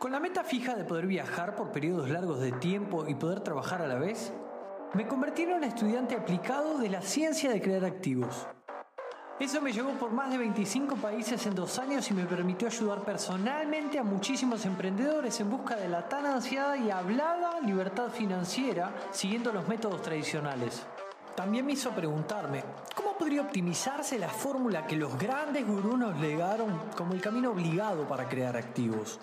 Con 0.00 0.12
la 0.12 0.18
meta 0.18 0.44
fija 0.44 0.76
de 0.76 0.84
poder 0.84 1.06
viajar 1.06 1.54
por 1.54 1.72
periodos 1.72 2.08
largos 2.08 2.40
de 2.40 2.52
tiempo 2.52 3.06
y 3.06 3.14
poder 3.14 3.40
trabajar 3.40 3.82
a 3.82 3.86
la 3.86 3.96
vez, 3.96 4.32
me 4.94 5.06
convertí 5.06 5.42
en 5.42 5.52
un 5.52 5.62
estudiante 5.62 6.14
aplicado 6.14 6.78
de 6.78 6.88
la 6.88 7.02
ciencia 7.02 7.50
de 7.50 7.60
crear 7.60 7.84
activos. 7.84 8.46
Eso 9.38 9.60
me 9.60 9.74
llevó 9.74 9.90
por 9.98 10.10
más 10.10 10.30
de 10.30 10.38
25 10.38 10.96
países 10.96 11.44
en 11.44 11.54
dos 11.54 11.78
años 11.78 12.10
y 12.10 12.14
me 12.14 12.24
permitió 12.24 12.68
ayudar 12.68 13.04
personalmente 13.04 13.98
a 13.98 14.02
muchísimos 14.02 14.64
emprendedores 14.64 15.38
en 15.38 15.50
busca 15.50 15.76
de 15.76 15.88
la 15.88 16.08
tan 16.08 16.24
ansiada 16.24 16.78
y 16.78 16.90
hablada 16.90 17.60
libertad 17.60 18.08
financiera 18.08 18.94
siguiendo 19.10 19.52
los 19.52 19.68
métodos 19.68 20.00
tradicionales. 20.00 20.82
También 21.36 21.66
me 21.66 21.72
hizo 21.72 21.90
preguntarme, 21.90 22.64
¿cómo 22.96 23.18
podría 23.18 23.42
optimizarse 23.42 24.18
la 24.18 24.30
fórmula 24.30 24.86
que 24.86 24.96
los 24.96 25.18
grandes 25.18 25.66
gurús 25.66 25.98
nos 25.98 26.18
legaron 26.18 26.80
como 26.96 27.12
el 27.12 27.20
camino 27.20 27.50
obligado 27.50 28.08
para 28.08 28.26
crear 28.30 28.56
activos? 28.56 29.20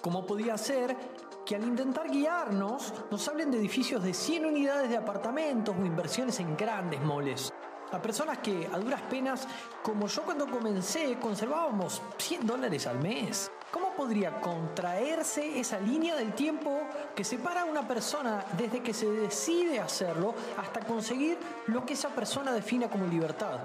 ¿Cómo 0.00 0.24
podía 0.24 0.56
ser 0.56 0.96
que 1.44 1.56
al 1.56 1.62
intentar 1.64 2.10
guiarnos 2.10 2.94
nos 3.10 3.28
hablen 3.28 3.50
de 3.50 3.58
edificios 3.58 4.02
de 4.02 4.14
100 4.14 4.46
unidades 4.46 4.88
de 4.88 4.96
apartamentos 4.96 5.76
o 5.78 5.84
inversiones 5.84 6.40
en 6.40 6.56
grandes 6.56 7.02
moles? 7.02 7.52
A 7.92 8.00
personas 8.00 8.38
que 8.38 8.66
a 8.72 8.78
duras 8.78 9.02
penas, 9.02 9.46
como 9.82 10.06
yo 10.06 10.22
cuando 10.22 10.46
comencé, 10.46 11.18
conservábamos 11.20 12.00
100 12.16 12.46
dólares 12.46 12.86
al 12.86 12.98
mes. 13.00 13.50
¿Cómo 13.70 13.92
podría 13.92 14.40
contraerse 14.40 15.60
esa 15.60 15.78
línea 15.78 16.16
del 16.16 16.32
tiempo 16.32 16.80
que 17.14 17.22
separa 17.22 17.62
a 17.62 17.66
una 17.66 17.86
persona 17.86 18.42
desde 18.56 18.82
que 18.82 18.94
se 18.94 19.10
decide 19.10 19.80
hacerlo 19.80 20.34
hasta 20.56 20.80
conseguir 20.80 21.36
lo 21.66 21.84
que 21.84 21.92
esa 21.92 22.08
persona 22.08 22.52
defina 22.52 22.88
como 22.88 23.06
libertad? 23.06 23.58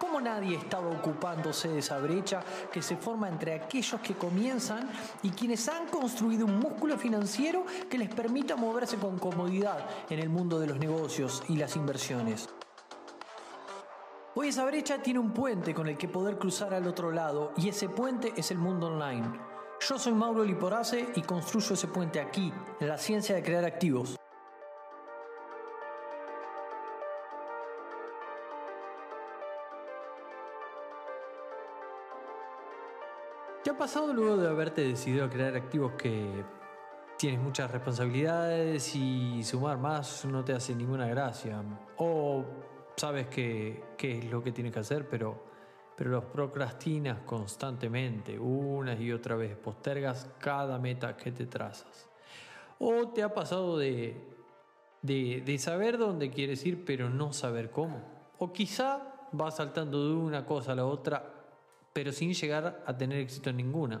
¿Cómo 0.00 0.18
nadie 0.18 0.56
estaba 0.56 0.88
ocupándose 0.88 1.68
de 1.68 1.80
esa 1.80 1.98
brecha 1.98 2.42
que 2.72 2.80
se 2.80 2.96
forma 2.96 3.28
entre 3.28 3.52
aquellos 3.52 4.00
que 4.00 4.14
comienzan 4.14 4.88
y 5.22 5.28
quienes 5.28 5.68
han 5.68 5.88
construido 5.88 6.46
un 6.46 6.58
músculo 6.58 6.96
financiero 6.96 7.66
que 7.90 7.98
les 7.98 8.08
permita 8.08 8.56
moverse 8.56 8.96
con 8.96 9.18
comodidad 9.18 9.84
en 10.08 10.18
el 10.18 10.30
mundo 10.30 10.58
de 10.58 10.68
los 10.68 10.78
negocios 10.78 11.42
y 11.50 11.56
las 11.56 11.76
inversiones? 11.76 12.48
Hoy 14.34 14.48
esa 14.48 14.64
brecha 14.64 15.02
tiene 15.02 15.18
un 15.18 15.32
puente 15.34 15.74
con 15.74 15.86
el 15.86 15.98
que 15.98 16.08
poder 16.08 16.38
cruzar 16.38 16.72
al 16.72 16.86
otro 16.86 17.12
lado 17.12 17.52
y 17.58 17.68
ese 17.68 17.90
puente 17.90 18.32
es 18.36 18.50
el 18.50 18.58
mundo 18.58 18.86
online. 18.86 19.28
Yo 19.86 19.98
soy 19.98 20.14
Mauro 20.14 20.44
Liporace 20.44 21.08
y 21.14 21.20
construyo 21.20 21.74
ese 21.74 21.88
puente 21.88 22.20
aquí, 22.20 22.50
en 22.80 22.88
la 22.88 22.96
ciencia 22.96 23.34
de 23.34 23.42
crear 23.42 23.66
activos. 23.66 24.19
Pasado 33.80 34.12
luego 34.12 34.36
de 34.36 34.46
haberte 34.46 34.82
decidido 34.82 35.24
a 35.24 35.30
crear 35.30 35.56
activos 35.56 35.92
que 35.92 36.44
tienes 37.16 37.40
muchas 37.40 37.70
responsabilidades 37.70 38.94
y 38.94 39.42
sumar 39.42 39.78
más 39.78 40.26
no 40.26 40.44
te 40.44 40.52
hace 40.52 40.74
ninguna 40.74 41.06
gracia? 41.06 41.64
O 41.96 42.44
sabes 42.94 43.28
qué, 43.28 43.82
es 43.98 44.24
lo 44.26 44.42
que 44.42 44.52
tienes 44.52 44.74
que 44.74 44.80
hacer, 44.80 45.08
pero, 45.08 45.42
pero 45.96 46.10
los 46.10 46.24
procrastinas 46.24 47.20
constantemente, 47.20 48.38
una 48.38 48.92
y 48.92 49.12
otra 49.12 49.34
vez, 49.36 49.56
postergas 49.56 50.28
cada 50.38 50.78
meta 50.78 51.16
que 51.16 51.32
te 51.32 51.46
trazas. 51.46 52.10
O 52.78 53.08
te 53.08 53.22
ha 53.22 53.32
pasado 53.32 53.78
de, 53.78 54.14
de, 55.00 55.40
de 55.40 55.58
saber 55.58 55.96
dónde 55.96 56.28
quieres 56.28 56.66
ir, 56.66 56.84
pero 56.84 57.08
no 57.08 57.32
saber 57.32 57.70
cómo. 57.70 58.02
O 58.36 58.52
quizá 58.52 59.28
vas 59.32 59.56
saltando 59.56 60.06
de 60.06 60.14
una 60.16 60.44
cosa 60.44 60.72
a 60.72 60.74
la 60.74 60.84
otra 60.84 61.39
pero 61.92 62.12
sin 62.12 62.32
llegar 62.32 62.82
a 62.86 62.96
tener 62.96 63.18
éxito 63.18 63.50
en 63.50 63.56
ninguna. 63.56 64.00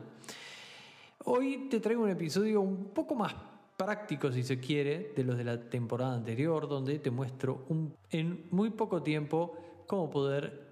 Hoy 1.24 1.68
te 1.68 1.80
traigo 1.80 2.02
un 2.02 2.10
episodio 2.10 2.60
un 2.60 2.86
poco 2.94 3.14
más 3.14 3.34
práctico, 3.76 4.30
si 4.30 4.42
se 4.42 4.58
quiere, 4.58 5.12
de 5.14 5.24
los 5.24 5.36
de 5.36 5.44
la 5.44 5.58
temporada 5.58 6.14
anterior, 6.14 6.68
donde 6.68 6.98
te 6.98 7.10
muestro 7.10 7.66
en 8.10 8.46
muy 8.50 8.70
poco 8.70 9.02
tiempo 9.02 9.56
cómo 9.86 10.10
poder 10.10 10.68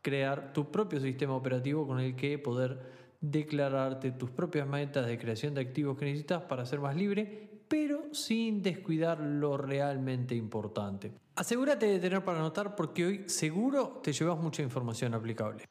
crear 0.00 0.52
tu 0.52 0.70
propio 0.70 1.00
sistema 1.00 1.34
operativo 1.34 1.86
con 1.86 2.00
el 2.00 2.16
que 2.16 2.38
poder 2.38 2.80
declararte 3.20 4.10
tus 4.10 4.30
propias 4.30 4.66
metas 4.66 5.06
de 5.06 5.18
creación 5.18 5.54
de 5.54 5.60
activos 5.60 5.96
que 5.96 6.04
necesitas 6.04 6.42
para 6.42 6.66
ser 6.66 6.80
más 6.80 6.96
libre, 6.96 7.50
pero 7.68 8.12
sin 8.12 8.62
descuidar 8.62 9.20
lo 9.20 9.56
realmente 9.56 10.34
importante. 10.34 11.12
Asegúrate 11.36 11.86
de 11.86 11.98
tener 12.00 12.24
para 12.24 12.40
anotar 12.40 12.74
porque 12.76 13.06
hoy 13.06 13.24
seguro 13.26 14.00
te 14.02 14.12
llevas 14.12 14.38
mucha 14.38 14.62
información 14.62 15.14
aplicable. 15.14 15.64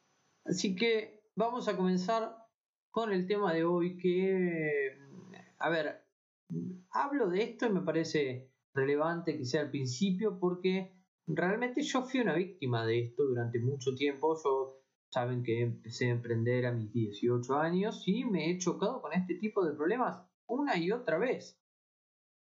Así 0.44 0.74
que 0.74 1.22
vamos 1.36 1.68
a 1.68 1.76
comenzar 1.76 2.36
con 2.90 3.12
el 3.12 3.26
tema 3.26 3.54
de 3.54 3.64
hoy 3.64 3.96
que, 3.96 4.98
a 5.58 5.70
ver, 5.70 6.04
hablo 6.90 7.28
de 7.28 7.42
esto 7.42 7.66
y 7.66 7.70
me 7.70 7.82
parece 7.82 8.52
relevante 8.74 9.36
que 9.36 9.44
sea 9.44 9.62
al 9.62 9.70
principio 9.70 10.38
porque 10.38 10.92
realmente 11.26 11.82
yo 11.82 12.02
fui 12.02 12.20
una 12.20 12.34
víctima 12.34 12.84
de 12.84 13.00
esto 13.00 13.24
durante 13.24 13.60
mucho 13.60 13.94
tiempo. 13.94 14.36
Yo 14.42 14.82
saben 15.10 15.42
que 15.42 15.60
empecé 15.60 16.06
a 16.06 16.12
emprender 16.12 16.66
a 16.66 16.72
mis 16.72 16.92
18 16.92 17.54
años 17.56 18.02
y 18.06 18.24
me 18.24 18.50
he 18.50 18.58
chocado 18.58 19.00
con 19.00 19.12
este 19.12 19.34
tipo 19.36 19.64
de 19.64 19.74
problemas 19.74 20.22
una 20.46 20.76
y 20.76 20.90
otra 20.90 21.18
vez. 21.18 21.58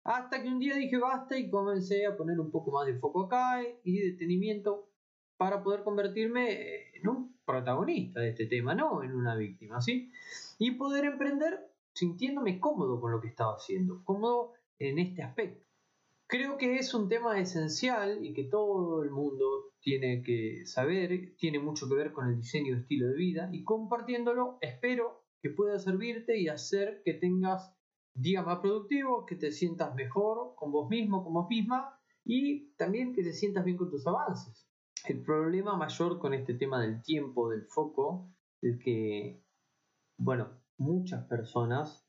Hasta 0.05 0.43
que 0.43 0.49
un 0.49 0.59
día 0.59 0.77
dije 0.77 0.97
basta 0.99 1.37
y 1.37 1.51
comencé 1.51 2.07
a 2.07 2.17
poner 2.17 2.41
un 2.41 2.51
poco 2.51 2.73
más 2.73 2.87
de 2.87 2.99
foco 2.99 3.27
acá 3.27 3.63
y 3.85 3.99
detenimiento 3.99 4.91
para 5.37 5.63
poder 5.63 5.83
convertirme 5.85 6.90
en 7.03 7.09
un 7.09 7.37
protagonista 7.45 8.21
de 8.21 8.31
este 8.31 8.47
tema, 8.47 8.75
no 8.75 9.03
en 9.03 9.15
una 9.15 9.35
víctima, 9.37 9.81
¿sí? 9.81 10.11
Y 10.59 10.73
poder 10.73 11.05
emprender 11.05 11.59
sintiéndome 11.93 12.61
cómodo 12.61 13.01
con 13.01 13.13
lo 13.13 13.21
que 13.21 13.29
estaba 13.29 13.55
haciendo, 13.55 14.03
cómodo 14.05 14.53
en 14.79 14.99
este 14.99 15.23
aspecto. 15.23 15.65
Creo 16.27 16.57
que 16.57 16.77
es 16.77 16.95
un 16.95 17.09
tema 17.09 17.41
esencial 17.41 18.25
y 18.25 18.33
que 18.33 18.45
todo 18.45 19.03
el 19.03 19.11
mundo 19.11 19.73
tiene 19.81 20.23
que 20.23 20.65
saber, 20.65 21.35
tiene 21.37 21.59
mucho 21.59 21.89
que 21.89 21.97
ver 21.97 22.13
con 22.13 22.29
el 22.29 22.37
diseño 22.37 22.75
de 22.75 22.83
estilo 22.83 23.09
de 23.09 23.17
vida 23.17 23.51
y 23.53 23.65
compartiéndolo 23.65 24.59
espero 24.61 25.25
que 25.43 25.51
pueda 25.51 25.79
servirte 25.79 26.39
y 26.39 26.49
hacer 26.49 27.03
que 27.05 27.15
tengas 27.15 27.75
días 28.15 28.47
más 28.47 28.61
productivos, 28.61 29.25
que 29.27 29.37
te 29.37 29.51
sientas 29.51 29.95
mejor 29.95 30.55
con 30.55 30.71
vos 30.71 30.89
mismo, 30.89 31.25
con 31.25 31.35
vos 31.35 31.49
misma 31.49 31.99
y 32.25 32.71
también 32.77 33.13
que 33.13 33.23
te 33.23 33.33
sientas 33.33 33.65
bien 33.65 33.77
con 33.77 33.91
tus 33.91 34.07
avances. 34.07 34.70
El 35.05 35.23
problema 35.23 35.77
mayor 35.77 36.19
con 36.19 36.35
este 36.35 36.55
tema 36.55 36.81
del 36.81 37.03
tiempo, 37.03 37.49
del 37.49 37.67
foco, 37.67 38.29
es 38.61 38.79
que, 38.79 39.43
bueno, 40.19 40.49
muchas 40.77 41.25
personas 41.27 42.07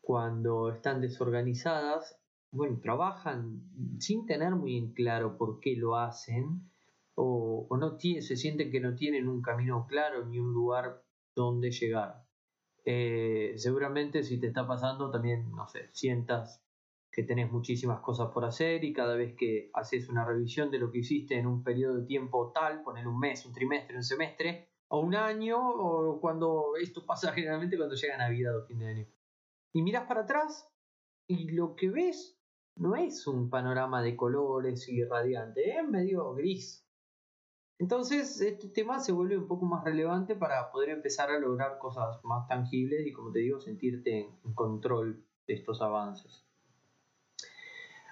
cuando 0.00 0.70
están 0.70 1.00
desorganizadas, 1.00 2.18
bueno, 2.52 2.78
trabajan 2.80 3.62
sin 3.98 4.26
tener 4.26 4.54
muy 4.54 4.76
en 4.76 4.92
claro 4.92 5.36
por 5.36 5.60
qué 5.60 5.76
lo 5.76 5.96
hacen 5.96 6.70
o, 7.14 7.68
no 7.78 7.98
se 7.98 8.36
sienten 8.36 8.70
que 8.70 8.80
no 8.80 8.94
tienen 8.94 9.28
un 9.28 9.42
camino 9.42 9.86
claro 9.86 10.26
ni 10.26 10.38
un 10.38 10.52
lugar 10.52 11.02
donde 11.34 11.70
llegar. 11.70 12.24
Eh, 12.84 13.54
seguramente 13.56 14.22
si 14.22 14.40
te 14.40 14.48
está 14.48 14.66
pasando 14.66 15.10
también, 15.10 15.50
no 15.52 15.68
sé, 15.68 15.90
sientas 15.92 16.62
que 17.10 17.24
tenés 17.24 17.50
muchísimas 17.50 18.00
cosas 18.00 18.30
por 18.32 18.44
hacer 18.44 18.84
y 18.84 18.92
cada 18.92 19.16
vez 19.16 19.34
que 19.34 19.70
haces 19.74 20.08
una 20.08 20.24
revisión 20.24 20.70
de 20.70 20.78
lo 20.78 20.90
que 20.92 20.98
hiciste 20.98 21.36
en 21.36 21.46
un 21.46 21.64
periodo 21.64 21.96
de 21.96 22.06
tiempo 22.06 22.52
tal, 22.52 22.82
poner 22.82 23.08
un 23.08 23.18
mes, 23.18 23.44
un 23.46 23.52
trimestre, 23.52 23.96
un 23.96 24.04
semestre, 24.04 24.68
o 24.88 25.00
un 25.00 25.14
año, 25.14 25.58
o 25.58 26.20
cuando 26.20 26.76
esto 26.80 27.04
pasa 27.04 27.32
generalmente 27.34 27.76
cuando 27.76 27.94
llega 27.94 28.16
Navidad 28.16 28.56
o 28.56 28.66
fin 28.66 28.78
de 28.78 28.86
año. 28.86 29.06
Y 29.72 29.82
miras 29.82 30.06
para 30.06 30.22
atrás 30.22 30.68
y 31.26 31.50
lo 31.50 31.76
que 31.76 31.90
ves 31.90 32.40
no 32.76 32.96
es 32.96 33.26
un 33.26 33.50
panorama 33.50 34.02
de 34.02 34.16
colores 34.16 34.88
y 34.88 35.04
radiante, 35.04 35.78
es 35.78 35.88
medio 35.88 36.34
gris. 36.34 36.86
Entonces 37.78 38.40
este 38.40 38.68
tema 38.68 39.00
se 39.00 39.12
vuelve 39.12 39.38
un 39.38 39.46
poco 39.46 39.64
más 39.64 39.84
relevante 39.84 40.36
para 40.36 40.70
poder 40.70 40.90
empezar 40.90 41.30
a 41.30 41.38
lograr 41.38 41.78
cosas 41.78 42.22
más 42.24 42.46
tangibles 42.46 43.06
y 43.06 43.12
como 43.12 43.32
te 43.32 43.40
digo, 43.40 43.60
sentirte 43.60 44.28
en 44.44 44.54
control 44.54 45.24
de 45.46 45.54
estos 45.54 45.80
avances. 45.80 46.49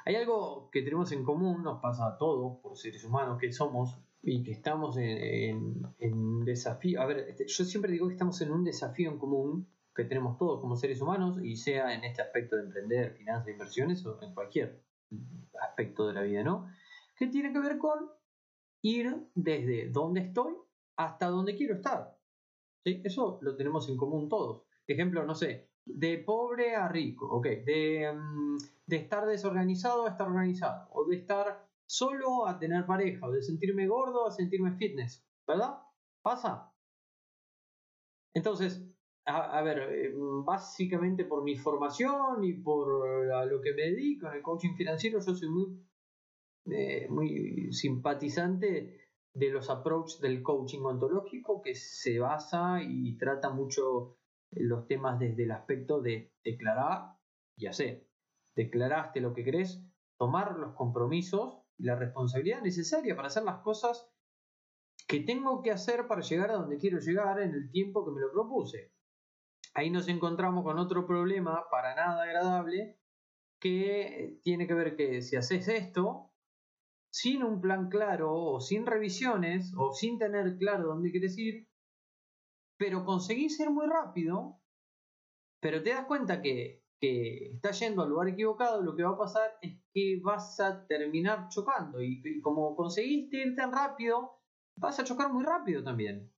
Hay 0.09 0.17
algo 0.17 0.71
que 0.73 0.81
tenemos 0.81 1.13
en 1.13 1.23
común, 1.23 1.63
nos 1.63 1.83
pasa 1.83 2.07
a 2.07 2.17
todos, 2.17 2.61
por 2.63 2.79
seres 2.79 3.05
humanos 3.05 3.39
que 3.39 3.53
somos, 3.53 3.95
y 4.23 4.43
que 4.43 4.53
estamos 4.53 4.97
en, 4.97 5.83
un 6.01 6.45
desafío. 6.47 7.03
A 7.03 7.05
ver, 7.05 7.19
este, 7.29 7.47
yo 7.47 7.65
siempre 7.67 7.93
digo 7.93 8.09
que 8.09 8.15
estamos 8.15 8.41
en 8.41 8.51
un 8.51 8.65
desafío 8.65 9.11
en 9.11 9.19
común 9.19 9.69
que 9.95 10.05
tenemos 10.05 10.39
todos 10.39 10.63
como 10.63 10.77
seres 10.77 11.03
humanos, 11.03 11.39
y 11.45 11.57
sea 11.57 11.93
en 11.93 12.05
este 12.05 12.23
aspecto 12.23 12.57
de 12.57 12.63
emprender, 12.63 13.13
finanzas, 13.19 13.49
inversiones 13.49 14.07
o 14.07 14.19
en 14.23 14.33
cualquier 14.33 14.83
aspecto 15.61 16.07
de 16.07 16.15
la 16.15 16.23
vida, 16.23 16.43
¿no? 16.43 16.71
Que 17.15 17.27
tiene 17.27 17.53
que 17.53 17.61
ver 17.61 17.77
con 17.77 18.11
ir 18.81 19.15
desde 19.35 19.91
donde 19.91 20.21
estoy 20.21 20.55
hasta 20.97 21.27
donde 21.27 21.55
quiero 21.55 21.75
estar. 21.75 22.17
¿Sí? 22.83 23.03
Eso 23.05 23.41
lo 23.43 23.57
tenemos 23.57 23.87
en 23.91 23.99
común 23.99 24.31
todos. 24.31 24.63
Ejemplo, 24.87 25.23
no 25.27 25.35
sé, 25.35 25.68
de 25.89 26.19
pobre 26.19 26.77
a 26.77 26.89
rico, 26.89 27.41
de, 27.43 28.13
mm, 28.13 28.59
de 28.87 28.97
estar 28.97 29.27
desorganizado 29.27 30.07
a 30.07 30.11
estar 30.11 30.29
organizado, 30.29 30.89
o 30.93 31.05
de 31.05 31.17
estar 31.17 31.67
solo 31.87 32.47
a 32.47 32.59
tener 32.59 32.87
pareja, 32.87 33.27
o 33.27 33.33
de 33.33 33.43
sentirme 33.43 33.87
gordo 33.87 34.27
a 34.27 34.31
sentirme 34.31 34.77
fitness, 34.77 35.25
¿verdad? 35.47 35.79
¿Pasa? 36.23 36.73
Entonces, 38.35 38.85
a, 39.25 39.61
ver, 39.63 39.79
eh, 39.79 40.15
básicamente 40.45 41.25
por 41.25 41.43
mi 41.43 41.57
formación 41.57 42.45
y 42.45 42.55
por 42.55 43.31
a 43.33 43.45
lo 43.45 43.61
que 43.61 43.75
me 43.75 43.83
dedico 43.83 44.27
en 44.29 44.35
el 44.35 44.43
coaching 44.43 44.75
financiero, 44.75 45.21
yo 45.21 45.35
soy 45.35 45.49
muy, 45.51 45.87
eh, 46.67 47.07
muy 47.11 47.73
simpatizante 47.73 49.09
de 49.35 49.51
los 49.51 49.69
approaches 49.71 50.21
del 50.21 50.43
coaching 50.43 50.81
ontológico 50.81 51.61
que 51.61 51.75
se 51.75 52.19
basa 52.19 52.83
y 52.83 53.17
trata 53.17 53.51
mucho 53.51 54.18
los 54.51 54.87
temas 54.87 55.19
desde 55.19 55.45
el 55.45 55.53
aspecto 55.53 56.01
de 56.01 56.33
declarar 56.45 57.17
y 57.57 57.67
hacer. 57.67 58.07
Declaraste 58.55 59.21
lo 59.21 59.35
que 59.35 59.45
crees, 59.45 59.83
tomar 60.19 60.57
los 60.57 60.75
compromisos 60.75 61.63
y 61.77 61.85
la 61.85 61.97
responsabilidad 61.97 62.63
necesaria 62.63 63.15
para 63.15 63.29
hacer 63.29 63.45
las 63.45 63.61
cosas 63.63 64.11
que 65.07 65.21
tengo 65.21 65.63
que 65.63 65.71
hacer 65.71 66.07
para 66.07 66.23
llegar 66.23 66.51
a 66.51 66.57
donde 66.57 66.79
quiero 66.79 66.99
llegar 66.99 67.41
en 67.41 67.55
el 67.55 67.71
tiempo 67.71 68.05
que 68.05 68.13
me 68.13 68.21
lo 68.21 68.33
propuse. 68.33 68.93
Ahí 69.75 69.91
nos 69.91 70.09
encontramos 70.09 70.65
con 70.65 70.79
otro 70.79 71.07
problema 71.07 71.65
para 71.71 71.95
nada 71.95 72.25
agradable 72.25 72.99
que 73.61 74.39
tiene 74.43 74.67
que 74.67 74.75
ver 74.75 74.97
que 74.97 75.23
si 75.23 75.37
haces 75.37 75.69
esto, 75.69 76.33
sin 77.11 77.43
un 77.43 77.61
plan 77.61 77.89
claro 77.89 78.35
o 78.35 78.61
sin 78.61 78.87
revisiones 78.87 79.73
o 79.77 79.93
sin 79.93 80.19
tener 80.19 80.57
claro 80.59 80.89
dónde 80.89 81.11
quieres 81.11 81.39
ir, 81.39 81.68
pero 82.79 83.05
conseguís 83.05 83.59
ir 83.61 83.71
muy 83.71 83.87
rápido, 83.87 84.61
pero 85.61 85.83
te 85.83 85.91
das 85.91 86.07
cuenta 86.07 86.41
que, 86.41 86.85
que 87.01 87.51
estás 87.55 87.81
yendo 87.81 88.03
al 88.03 88.11
lugar 88.11 88.29
equivocado, 88.29 88.83
lo 88.83 88.95
que 88.95 89.03
va 89.03 89.11
a 89.11 89.19
pasar 89.19 89.59
es 89.63 89.79
que 89.93 90.21
vas 90.23 90.59
a 90.61 90.87
terminar 90.87 91.49
chocando 91.49 92.03
y, 92.03 92.41
como 92.41 92.75
conseguiste 92.77 93.39
ir 93.39 93.57
tan 93.57 93.73
rápido, 93.73 94.41
vas 94.77 94.99
a 94.99 95.05
chocar 95.05 95.33
muy 95.33 95.45
rápido 95.45 95.83
también. 95.83 96.33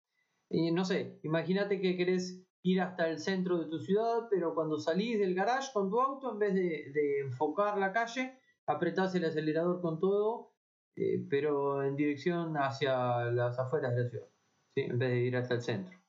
Y 0.49 0.73
no 0.73 0.85
sé, 0.85 1.21
imagínate 1.23 1.81
que 1.81 1.97
querés 1.97 2.43
ir 2.63 2.81
hasta 2.81 3.09
el 3.09 3.19
centro 3.19 3.59
de 3.59 3.67
tu 3.67 3.79
ciudad, 3.79 4.29
pero 4.31 4.55
cuando 4.55 4.79
salís 4.79 5.19
del 5.19 5.35
garage 5.35 5.73
con 5.73 5.91
tu 5.91 6.01
auto, 6.01 6.33
en 6.33 6.39
vez 6.39 6.55
de, 6.55 7.21
enfocar 7.21 7.79
la 7.79 7.93
calle, 7.93 8.39
apretás 8.67 9.15
el 9.15 9.25
acelerador 9.25 9.81
con 9.81 10.01
todo, 10.01 10.55
eh, 10.97 11.25
pero 11.29 11.83
en 11.83 11.97
dirección 11.97 12.57
hacia 12.57 13.25
las 13.27 13.59
afueras 13.59 13.95
de 13.95 14.05
la 14.05 14.11
ciudad, 14.11 14.29
en 14.77 14.99
vez 14.99 15.11
de 15.11 15.21
ir 15.21 15.37
hasta 15.37 15.55
el 15.55 15.63
centro. 15.63 16.00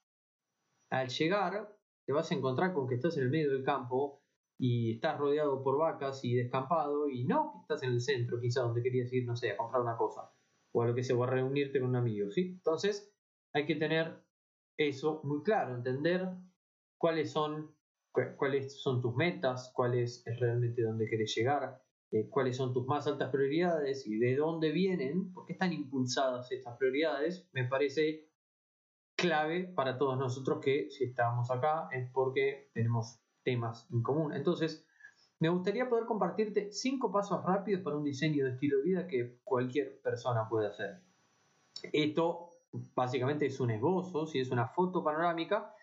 Al 0.92 1.08
llegar, 1.08 1.74
te 2.06 2.12
vas 2.12 2.30
a 2.32 2.36
encontrar 2.36 2.74
con 2.74 2.88
que 2.88 2.96
estás 2.96 3.16
en 3.18 3.24
el 3.24 3.30
medio 3.30 3.52
del 3.52 3.64
campo 3.64 4.22
y 4.60 4.96
estás 4.96 5.18
rodeado 5.18 5.64
por 5.64 5.78
vacas 5.78 6.24
y 6.24 6.36
descampado, 6.36 7.10
y 7.10 7.24
no 7.24 7.54
que 7.54 7.62
estás 7.62 7.84
en 7.84 7.94
el 7.94 8.02
centro, 8.02 8.40
quizá 8.40 8.62
donde 8.62 8.84
querías 8.84 9.12
ir, 9.12 9.26
no 9.26 9.36
sé, 9.36 9.52
a 9.52 9.58
comprar 9.58 9.82
una 9.82 9.98
cosa, 9.98 10.32
o 10.74 10.84
a 10.84 10.88
lo 10.88 10.94
que 10.94 11.04
sea, 11.04 11.16
o 11.16 11.24
a 11.24 11.28
reunirte 11.28 11.80
con 11.80 11.90
un 11.90 11.96
amigo, 11.96 12.30
¿sí? 12.30 12.42
Entonces, 12.58 13.12
hay 13.54 13.66
que 13.66 13.76
tener 13.76 14.22
eso 14.78 15.22
muy 15.24 15.42
claro, 15.44 15.76
entender 15.76 16.28
cuáles 16.98 17.32
son, 17.32 17.74
cuáles 18.38 18.82
son 18.82 19.02
tus 19.02 19.16
metas, 19.16 19.72
cuál 19.74 19.96
es 19.96 20.24
realmente 20.40 20.84
dónde 20.84 21.08
quieres 21.08 21.34
llegar, 21.36 21.82
eh, 22.12 22.28
cuáles 22.30 22.58
son 22.58 22.74
tus 22.74 22.86
más 22.86 23.08
altas 23.08 23.32
prioridades 23.32 24.06
y 24.06 24.20
de 24.20 24.36
dónde 24.36 24.72
vienen, 24.72 25.32
por 25.32 25.46
qué 25.46 25.54
están 25.54 25.72
impulsadas 25.72 26.52
estas 26.52 26.78
prioridades, 26.78 27.50
me 27.54 27.64
parece 27.64 28.31
clave 29.22 29.72
para 29.76 29.98
todos 29.98 30.18
nosotros 30.18 30.60
que 30.60 30.90
si 30.90 31.04
estamos 31.04 31.52
acá 31.52 31.88
es 31.92 32.10
porque 32.12 32.72
tenemos 32.74 33.20
temas 33.44 33.88
en 33.92 34.02
común. 34.02 34.34
Entonces, 34.34 34.86
me 35.40 35.50
gustaría 35.50 35.88
poder 35.88 36.06
compartirte 36.06 36.72
cinco 36.72 37.12
pasos 37.12 37.44
rápidos 37.44 37.82
para 37.82 37.98
un 37.98 38.04
diseño 38.04 38.46
de 38.46 38.52
estilo 38.52 38.78
de 38.78 38.84
vida 38.84 39.08
que 39.08 39.40
cualquier 39.44 40.02
persona 40.02 40.50
puede 40.50 40.68
hacer. 40.68 41.02
Esto 41.94 42.50
básicamente 42.96 43.46
es 43.46 43.60
un 43.60 43.72
esbozo, 43.72 44.26
si 44.26 44.40
es 44.40 44.50
una 44.50 44.68
foto 44.68 45.04
panorámica. 45.04 45.74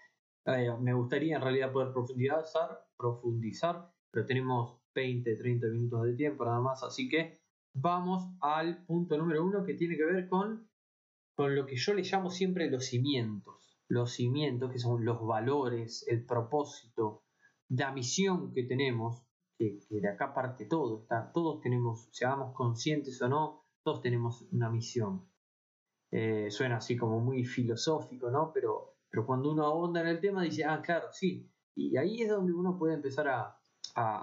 Eh, 0.44 0.70
me 0.80 0.92
gustaría 0.92 1.36
en 1.36 1.42
realidad 1.42 1.72
poder 1.72 1.92
profundizar, 1.92 2.86
profundizar, 2.96 3.90
pero 4.10 4.26
tenemos 4.26 4.80
20, 4.94 5.36
30 5.36 5.66
minutos 5.68 6.04
de 6.04 6.14
tiempo 6.14 6.44
nada 6.44 6.60
más, 6.60 6.82
así 6.82 7.08
que 7.08 7.38
vamos 7.74 8.28
al 8.40 8.84
punto 8.84 9.16
número 9.16 9.44
uno 9.44 9.64
que 9.64 9.74
tiene 9.74 9.96
que 9.96 10.04
ver 10.04 10.28
con, 10.28 10.67
con 11.38 11.54
lo 11.54 11.66
que 11.66 11.76
yo 11.76 11.94
le 11.94 12.02
llamo 12.02 12.30
siempre 12.30 12.68
los 12.68 12.86
cimientos. 12.86 13.78
Los 13.86 14.10
cimientos 14.10 14.72
que 14.72 14.80
son 14.80 15.04
los 15.04 15.24
valores, 15.24 16.04
el 16.08 16.26
propósito, 16.26 17.22
la 17.68 17.92
misión 17.92 18.52
que 18.52 18.64
tenemos, 18.64 19.22
que, 19.56 19.78
de 19.88 20.08
acá 20.08 20.34
parte 20.34 20.64
todo, 20.64 21.06
todos 21.32 21.60
tenemos, 21.60 22.08
seamos 22.10 22.52
conscientes 22.56 23.22
o 23.22 23.28
no, 23.28 23.62
todos 23.84 24.02
tenemos 24.02 24.48
una 24.50 24.68
misión. 24.68 25.28
Eh, 26.10 26.50
suena 26.50 26.78
así 26.78 26.96
como 26.96 27.20
muy 27.20 27.44
filosófico, 27.44 28.32
¿no? 28.32 28.50
Pero, 28.52 28.96
pero 29.08 29.24
cuando 29.24 29.52
uno 29.52 29.64
ahonda 29.64 30.00
en 30.00 30.08
el 30.08 30.20
tema 30.20 30.42
dice, 30.42 30.64
ah, 30.64 30.82
claro, 30.82 31.06
sí. 31.12 31.48
Y 31.76 31.96
ahí 31.98 32.22
es 32.22 32.30
donde 32.30 32.52
uno 32.52 32.76
puede 32.76 32.94
empezar 32.94 33.28
a, 33.28 33.54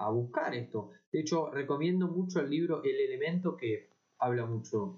buscar 0.09 0.53
esto. 0.53 0.91
De 1.13 1.21
hecho, 1.21 1.49
recomiendo 1.49 2.09
mucho 2.09 2.41
el 2.41 2.49
libro 2.49 2.83
El 2.83 2.99
Elemento 2.99 3.55
que 3.55 3.89
habla 4.19 4.45
mucho 4.45 4.97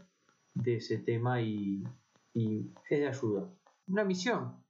de 0.56 0.78
ese 0.78 0.98
tema 0.98 1.42
y, 1.42 1.84
y 2.38 2.72
es 2.90 3.00
de 3.00 3.08
ayuda. 3.08 3.52
Una 3.88 4.04
misión. 4.04 4.64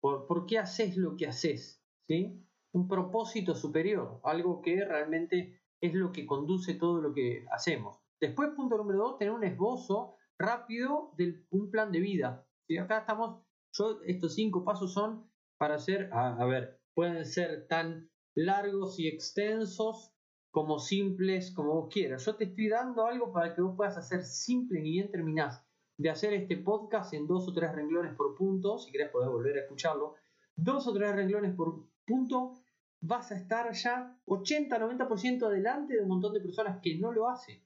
¿Por, 0.00 0.26
¿Por, 0.26 0.46
qué 0.46 0.58
haces 0.58 0.96
lo 0.96 1.16
que 1.16 1.26
haces? 1.26 1.84
¿Sí? 2.08 2.42
Un 2.72 2.88
propósito 2.88 3.54
superior, 3.54 4.20
algo 4.24 4.62
que 4.62 4.82
realmente 4.84 5.60
es 5.82 5.92
lo 5.92 6.12
que 6.12 6.24
conduce 6.24 6.74
todo 6.74 7.02
lo 7.02 7.12
que 7.12 7.44
hacemos. 7.52 7.98
Después, 8.18 8.50
punto 8.56 8.78
número 8.78 9.00
dos, 9.00 9.18
tener 9.18 9.34
un 9.34 9.44
esbozo 9.44 10.16
rápido 10.38 11.12
de 11.18 11.44
un 11.50 11.70
plan 11.70 11.92
de 11.92 12.00
vida. 12.00 12.46
Si 12.66 12.78
acá 12.78 13.00
estamos, 13.00 13.44
yo 13.74 14.00
estos 14.06 14.34
cinco 14.34 14.64
pasos 14.64 14.94
son 14.94 15.30
para 15.58 15.74
hacer, 15.74 16.08
a, 16.14 16.42
ver, 16.46 16.80
pueden 16.94 17.26
ser 17.26 17.66
tan 17.66 18.10
largos 18.34 18.98
y 18.98 19.08
extensos 19.08 20.14
como 20.50 20.78
simples 20.78 21.52
como 21.52 21.74
vos 21.74 21.92
quieras. 21.92 22.24
Yo 22.24 22.36
te 22.36 22.44
estoy 22.44 22.68
dando 22.68 23.04
algo 23.04 23.30
para 23.30 23.54
que 23.54 23.60
vos 23.60 23.76
puedas 23.76 23.98
hacer 23.98 24.24
simple 24.24 24.80
ni 24.80 24.92
bien 24.92 25.10
terminás 25.10 25.66
de 26.00 26.08
hacer 26.08 26.32
este 26.32 26.56
podcast 26.56 27.12
en 27.12 27.26
dos 27.26 27.46
o 27.46 27.52
tres 27.52 27.74
renglones 27.74 28.14
por 28.14 28.34
punto, 28.34 28.78
si 28.78 28.90
querés 28.90 29.10
poder 29.10 29.28
volver 29.28 29.58
a 29.58 29.60
escucharlo, 29.60 30.14
dos 30.56 30.86
o 30.86 30.94
tres 30.94 31.14
renglones 31.14 31.54
por 31.54 31.90
punto, 32.06 32.54
vas 33.02 33.30
a 33.32 33.36
estar 33.36 33.70
ya 33.74 34.18
80-90% 34.26 35.42
adelante 35.44 35.96
de 35.96 36.02
un 36.02 36.08
montón 36.08 36.32
de 36.32 36.40
personas 36.40 36.80
que 36.82 36.98
no 36.98 37.12
lo 37.12 37.28
hacen 37.28 37.62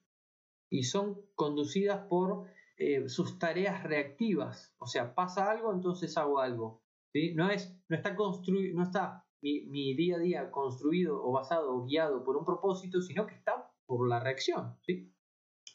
y 0.68 0.82
son 0.82 1.20
conducidas 1.36 2.08
por 2.08 2.48
eh, 2.76 3.08
sus 3.08 3.38
tareas 3.38 3.84
reactivas. 3.84 4.74
O 4.78 4.86
sea, 4.86 5.14
pasa 5.14 5.48
algo, 5.48 5.72
entonces 5.72 6.16
hago 6.18 6.40
algo. 6.40 6.82
¿sí? 7.12 7.34
No, 7.36 7.48
es, 7.50 7.72
no 7.88 7.96
está, 7.96 8.16
construido, 8.16 8.76
no 8.76 8.82
está 8.82 9.24
mi, 9.42 9.94
día 9.94 10.16
a 10.16 10.18
día 10.18 10.50
construido 10.50 11.22
o 11.22 11.30
basado 11.30 11.72
o 11.72 11.84
guiado 11.84 12.24
por 12.24 12.36
un 12.36 12.44
propósito, 12.44 13.00
sino 13.00 13.28
que 13.28 13.36
está 13.36 13.70
por 13.86 14.08
la 14.08 14.18
reacción. 14.18 14.76
¿sí? 14.82 15.13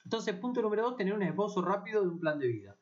Entonces, 0.04 0.36
punto 0.36 0.62
número 0.62 0.84
dos, 0.84 0.96
tener 0.96 1.14
un 1.14 1.24
esbozo 1.24 1.62
rápido 1.62 2.02
de 2.02 2.10
un 2.10 2.20
plan 2.20 2.40
de 2.40 2.48
vida. 2.48 2.78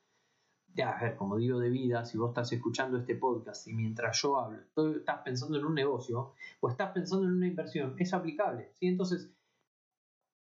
a 0.83 1.01
ver, 1.01 1.15
como 1.15 1.37
digo 1.37 1.59
de 1.59 1.69
vida, 1.69 2.05
si 2.05 2.17
vos 2.17 2.29
estás 2.29 2.51
escuchando 2.51 2.97
este 2.97 3.15
podcast 3.15 3.67
y 3.67 3.73
mientras 3.73 4.21
yo 4.21 4.37
hablo, 4.37 4.59
estás 4.95 5.21
pensando 5.23 5.57
en 5.57 5.65
un 5.65 5.73
negocio 5.73 6.33
o 6.59 6.69
estás 6.69 6.91
pensando 6.91 7.25
en 7.25 7.33
una 7.33 7.47
inversión, 7.47 7.95
es 7.97 8.13
aplicable. 8.13 8.71
¿sí? 8.75 8.87
Entonces, 8.87 9.29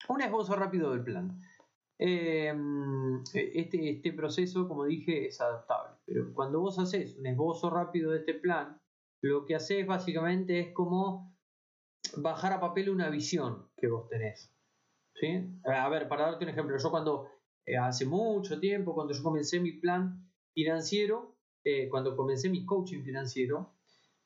un 0.08 0.22
esbozo 0.22 0.56
rápido 0.56 0.90
del 0.90 1.04
plan. 1.04 1.40
Em, 1.98 3.22
este, 3.32 3.90
este 3.90 4.12
proceso, 4.12 4.66
como 4.66 4.84
dije, 4.86 5.26
es 5.28 5.40
adaptable. 5.40 5.96
Pero 6.04 6.32
cuando 6.34 6.60
vos 6.60 6.78
haces 6.78 7.16
un 7.16 7.26
esbozo 7.26 7.70
rápido 7.70 8.10
de 8.10 8.18
este 8.18 8.34
plan, 8.34 8.80
lo 9.20 9.44
que 9.44 9.54
haces 9.54 9.86
básicamente 9.86 10.58
es 10.58 10.72
como 10.72 11.32
bajar 12.16 12.52
a 12.52 12.60
papel 12.60 12.90
una 12.90 13.08
visión 13.08 13.68
que 13.76 13.86
vos 13.86 14.08
tenés. 14.08 14.51
¿Sí? 15.14 15.60
A 15.64 15.88
ver, 15.88 16.08
para 16.08 16.26
darte 16.26 16.44
un 16.44 16.50
ejemplo, 16.50 16.76
yo 16.76 16.90
cuando 16.90 17.28
eh, 17.66 17.76
hace 17.76 18.04
mucho 18.06 18.58
tiempo, 18.58 18.94
cuando 18.94 19.12
yo 19.12 19.22
comencé 19.22 19.60
mi 19.60 19.72
plan 19.72 20.30
financiero, 20.54 21.36
eh, 21.64 21.88
cuando 21.88 22.16
comencé 22.16 22.48
mi 22.48 22.64
coaching 22.64 23.02
financiero, 23.02 23.74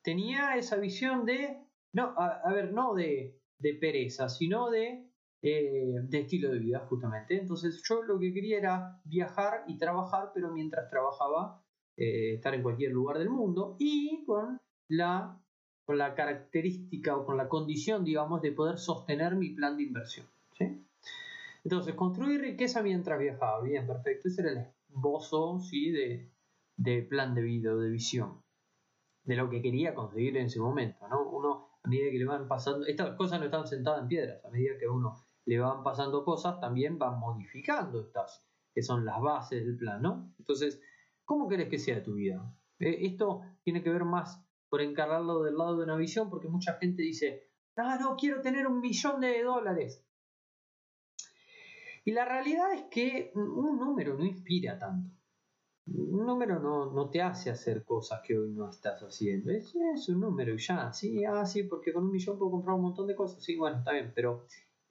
tenía 0.01 0.55
esa 0.55 0.77
visión 0.77 1.25
de, 1.25 1.57
no, 1.93 2.13
a, 2.17 2.51
ver, 2.53 2.73
no 2.73 2.93
de, 2.93 3.39
de 3.59 3.73
pereza, 3.75 4.29
sino 4.29 4.69
de 4.69 5.07
eh, 5.43 5.93
de 6.01 6.19
estilo 6.19 6.51
de 6.51 6.57
vida, 6.57 6.79
justamente. 6.89 7.37
Entonces 7.39 7.81
yo 7.87 8.01
lo 8.01 8.19
que 8.19 8.33
quería 8.33 8.57
era 8.57 9.01
viajar 9.05 9.65
y 9.67 9.77
trabajar, 9.77 10.31
pero 10.33 10.51
mientras 10.51 10.89
trabajaba, 10.89 11.63
eh, 11.95 12.33
estar 12.33 12.55
en 12.55 12.63
cualquier 12.63 12.91
lugar 12.91 13.19
del 13.19 13.29
mundo 13.29 13.75
y 13.79 14.25
con 14.25 14.59
la, 14.89 15.39
con 15.85 15.99
la 15.99 16.15
característica 16.15 17.15
o 17.15 17.25
con 17.25 17.37
la 17.37 17.47
condición, 17.47 18.03
digamos, 18.03 18.41
de 18.41 18.51
poder 18.51 18.79
sostener 18.79 19.35
mi 19.35 19.51
plan 19.51 19.77
de 19.77 19.83
inversión. 19.83 20.27
Entonces, 21.67 21.95
construir 21.95 22.39
riqueza 22.39 22.81
mientras 22.81 23.19
viajaba, 23.19 23.61
bien, 23.61 23.85
perfecto. 23.85 24.29
Ese 24.29 24.41
era 24.41 24.51
el 24.51 24.67
esbozo 24.87 25.59
¿sí? 25.59 25.91
de, 25.91 27.01
plan 27.09 27.35
de 27.35 27.41
vida 27.41 27.75
de 27.75 27.89
visión, 27.89 28.41
de 29.25 29.35
lo 29.35 29.49
que 29.49 29.61
quería 29.61 29.93
conseguir 29.93 30.37
en 30.37 30.45
ese 30.45 30.61
momento. 30.61 31.05
¿no? 31.09 31.29
Uno, 31.29 31.67
a 31.83 31.89
medida 31.89 32.09
que 32.09 32.19
le 32.19 32.25
van 32.25 32.47
pasando, 32.47 32.85
estas 32.85 33.17
cosas 33.17 33.41
no 33.41 33.47
están 33.47 33.67
sentadas 33.67 34.03
en 34.03 34.07
piedras, 34.07 34.45
a 34.45 34.49
medida 34.49 34.77
que 34.79 34.87
uno 34.87 35.13
le 35.45 35.59
van 35.59 35.83
pasando 35.83 36.23
cosas, 36.23 36.57
también 36.61 36.97
van 36.97 37.19
modificando 37.19 37.99
estas, 37.99 38.47
que 38.73 38.81
son 38.81 39.03
las 39.03 39.19
bases 39.19 39.65
del 39.65 39.75
plan, 39.75 40.01
¿no? 40.01 40.33
Entonces, 40.39 40.79
¿cómo 41.25 41.49
querés 41.49 41.67
que 41.67 41.79
sea 41.79 42.01
tu 42.01 42.13
vida? 42.13 42.49
Eh, 42.79 42.99
esto 43.01 43.41
tiene 43.61 43.83
que 43.83 43.89
ver 43.89 44.05
más 44.05 44.41
por 44.69 44.79
encargarlo 44.79 45.43
del 45.43 45.57
lado 45.57 45.75
de 45.75 45.83
una 45.83 45.97
visión, 45.97 46.29
porque 46.29 46.47
mucha 46.47 46.75
gente 46.75 47.01
dice, 47.01 47.51
ah, 47.75 47.97
no, 47.99 48.15
quiero 48.15 48.39
tener 48.39 48.67
un 48.67 48.79
millón 48.79 49.19
de 49.19 49.43
dólares. 49.43 50.06
Y 52.07 52.13
la 52.13 52.23
realidad 52.23 52.71
es 52.71 52.83
que 52.83 53.33
un 53.35 53.77
número 53.77 54.13
no 54.17 54.23
inspira 54.23 54.79
tanto. 54.79 55.13
Un 55.87 56.25
número 56.25 56.57
no, 56.57 56.89
no 56.93 57.09
te 57.09 57.21
hace 57.21 57.49
hacer 57.49 57.83
cosas 57.83 58.21
que 58.25 58.39
hoy 58.39 58.53
no 58.53 58.69
estás 58.69 59.01
haciendo. 59.01 59.51
Es, 59.51 59.75
un 60.07 60.21
número 60.21 60.53
y 60.53 60.57
ya. 60.57 60.93
Sí, 60.93 61.25
ah, 61.25 61.45
sí, 61.45 61.63
porque 61.63 61.91
con 61.91 62.05
un 62.05 62.11
millón 62.11 62.37
puedo 62.37 62.51
comprar 62.51 62.77
un 62.77 62.83
montón 62.83 63.07
de 63.07 63.15
cosas. 63.15 63.43
Sí, 63.43 63.57
bueno, 63.57 63.79
está 63.79 63.91
bien, 63.91 64.13
pero 64.15 64.45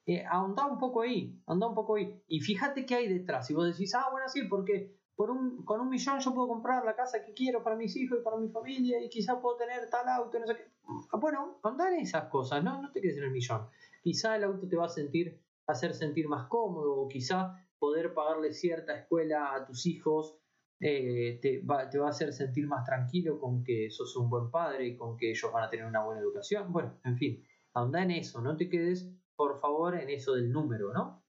eh, 0.05 0.23
un 0.31 0.77
poco 0.77 1.01
ahí, 1.01 1.41
ahonda 1.47 1.65
un 1.65 1.73
poco 1.73 1.95
ahí. 1.95 2.21
Y 2.27 2.39
fíjate 2.39 2.85
qué 2.85 2.93
hay 2.93 3.07
detrás. 3.07 3.49
Y 3.49 3.55
vos 3.55 3.65
decís, 3.65 3.95
ah, 3.95 4.09
bueno, 4.11 4.29
sí, 4.29 4.43
porque 4.43 4.95
por 5.15 5.31
un, 5.31 5.65
con 5.65 5.81
un 5.81 5.89
millón 5.89 6.19
yo 6.19 6.35
puedo 6.35 6.47
comprar 6.47 6.85
la 6.85 6.95
casa 6.95 7.25
que 7.25 7.33
quiero 7.33 7.63
para 7.63 7.75
mis 7.75 7.95
hijos 7.95 8.19
y 8.21 8.23
para 8.23 8.37
mi 8.37 8.49
familia 8.49 9.03
y 9.03 9.09
quizás 9.09 9.37
puedo 9.41 9.57
tener 9.57 9.89
tal 9.89 10.07
auto, 10.07 10.37
no 10.37 10.45
sé 10.45 10.55
qué. 10.55 10.71
Bueno, 11.17 11.59
andar 11.63 11.93
en 11.93 12.01
esas 12.01 12.25
cosas, 12.25 12.63
no, 12.63 12.79
no 12.79 12.91
te 12.91 13.01
quedes 13.01 13.17
en 13.17 13.23
el 13.23 13.31
millón. 13.31 13.67
Quizá 14.03 14.35
el 14.35 14.43
auto 14.43 14.67
te 14.67 14.75
va 14.75 14.85
a 14.85 14.89
sentir, 14.89 15.41
hacer 15.67 15.93
sentir 15.93 16.27
más 16.27 16.47
cómodo 16.47 16.95
o 16.95 17.07
quizá 17.07 17.53
poder 17.77 18.13
pagarle 18.13 18.53
cierta 18.53 18.97
escuela 18.97 19.53
a 19.53 19.65
tus 19.65 19.85
hijos 19.85 20.39
eh, 20.79 21.39
te, 21.41 21.61
va, 21.61 21.81
a 21.81 22.09
hacer 22.09 22.33
sentir 22.33 22.67
más 22.67 22.85
tranquilo 22.85 23.39
con 23.39 23.63
que 23.63 23.89
sos 23.89 24.15
un 24.15 24.29
buen 24.29 24.49
padre 24.51 24.87
y 24.87 24.97
con 24.97 25.17
que 25.17 25.31
ellos 25.31 25.51
van 25.51 25.63
a 25.63 25.69
tener 25.69 25.85
una 25.85 26.03
buena 26.03 26.21
educación. 26.21 26.71
Bueno, 26.71 26.99
en 27.03 27.17
fin, 27.17 27.43
anda 27.73 28.01
en 28.01 28.11
eso, 28.11 28.41
no 28.41 28.55
te 28.55 28.69
quedes 28.69 29.11
por 29.35 29.59
favor 29.59 29.95
en 29.95 30.09
eso 30.09 30.33
del 30.33 30.51
número, 30.51 30.93
¿no? 30.93 31.23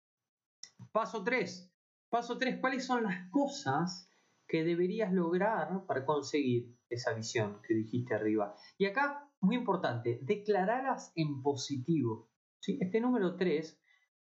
Paso 0.92 1.22
3, 1.24 1.68
Paso 2.10 2.38
3. 2.38 2.58
¿Cuáles 2.60 2.86
son 2.86 3.02
las 3.02 3.30
cosas 3.30 4.10
que 4.46 4.64
deberías 4.64 5.12
lograr 5.12 5.84
para 5.86 6.06
conseguir 6.06 6.74
esa 6.88 7.12
visión 7.12 7.60
que 7.66 7.74
dijiste 7.74 8.14
arriba? 8.14 8.56
Y 8.78 8.86
acá, 8.86 9.30
muy 9.40 9.56
importante, 9.56 10.18
declararlas 10.22 11.12
en 11.16 11.42
positivo. 11.42 12.30
¿sí? 12.60 12.78
Este 12.80 13.00
número 13.00 13.36
3, 13.36 13.78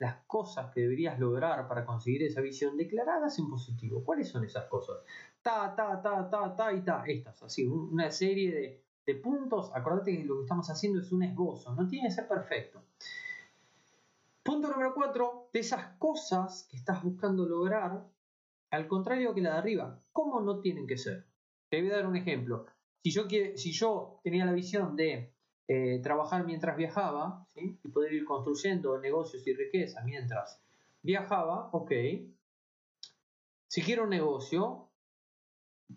las 0.03 0.17
cosas 0.27 0.75
que 0.75 0.81
deberías 0.81 1.17
lograr 1.21 1.69
para 1.69 1.87
conseguir 1.87 2.25
esa 2.25 2.41
visión, 2.41 2.77
declaradas 2.77 3.39
en 3.39 3.49
positivo. 3.49 4.03
¿Cuáles 4.05 4.29
son 4.29 4.45
esas 4.45 4.65
cosas? 4.65 4.97
Ta, 5.41 5.77
ta, 5.77 6.03
ta, 6.03 6.29
ta, 6.29 6.57
ta 6.57 6.73
y 6.73 6.81
ta. 6.83 7.05
Estas, 7.07 7.41
así, 7.45 7.65
una 7.65 8.11
serie 8.11 8.53
de, 8.53 8.85
de 9.07 9.15
puntos. 9.15 9.71
Acordate 9.73 10.19
que 10.19 10.25
lo 10.25 10.39
que 10.39 10.43
estamos 10.43 10.69
haciendo 10.69 10.99
es 11.01 11.13
un 11.13 11.23
esbozo, 11.23 11.73
no 11.77 11.87
tiene 11.87 12.09
que 12.09 12.15
ser 12.15 12.27
perfecto. 12.27 12.83
Punto 14.43 14.71
número 14.71 14.93
4, 14.93 15.51
de 15.53 15.61
esas 15.61 15.97
cosas 15.99 16.67
que 16.69 16.77
estás 16.77 17.01
buscando 17.05 17.47
lograr, 17.47 18.05
al 18.73 18.89
contrario 18.89 19.33
que 19.35 19.41
la 19.41 19.53
de 19.53 19.59
arriba, 19.59 20.03
¿cómo 20.11 20.41
no 20.41 20.59
tienen 20.59 20.89
que 20.89 20.99
ser? 20.99 21.29
Te 21.69 21.81
voy 21.81 21.93
a 21.93 21.99
dar 21.99 22.09
un 22.09 22.17
ejemplo. 22.17 22.67
Si 23.05 23.13
yo, 23.13 23.29
si 23.29 23.71
yo 23.71 24.19
tenía 24.25 24.45
la 24.45 24.53
visión 24.53 24.97
de 24.97 25.32
eh, 25.69 26.01
trabajar 26.03 26.45
mientras 26.45 26.77
viajaba 26.77 27.47
y 27.55 27.89
poder 27.89 28.13
ir 28.13 28.25
construyendo 28.25 28.99
negocios 28.99 29.47
y 29.47 29.55
riqueza 29.55 30.03
mientras 30.05 30.63
viajaba, 31.03 31.71
ok. 31.73 31.93
Si 33.69 33.83
quiero 33.83 34.05
un 34.05 34.11
negocio 34.11 34.91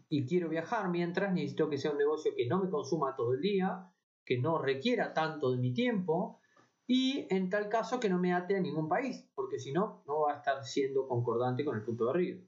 y 0.10 0.25
quiero 0.25 0.50
viajar 0.50 0.89
mientras, 0.89 1.34
necesito 1.34 1.69
que 1.69 1.77
sea 1.77 1.91
un 1.91 1.98
negocio 1.98 2.34
que 2.36 2.48
no 2.48 2.63
me 2.63 2.69
consuma 2.69 3.15
todo 3.15 3.34
el 3.34 3.41
día, 3.41 3.91
que 4.24 4.38
no 4.38 4.57
requiera 4.57 5.13
tanto 5.13 5.51
de 5.51 5.57
mi 5.57 5.74
tiempo, 5.74 6.41
y 6.88 7.25
en 7.34 7.50
tal 7.50 7.67
caso 7.67 8.00
que 8.00 8.10
no 8.10 8.19
me 8.19 8.34
ate 8.34 8.55
a 8.55 8.62
ningún 8.62 8.88
país, 8.88 9.27
porque 9.34 9.60
si 9.60 9.72
no, 9.72 10.03
no 10.05 10.22
va 10.22 10.34
a 10.34 10.38
estar 10.38 10.63
siendo 10.63 11.07
concordante 11.07 11.65
con 11.65 11.75
el 11.75 11.84
punto 11.84 12.05
de 12.05 12.12
arriba. 12.12 12.41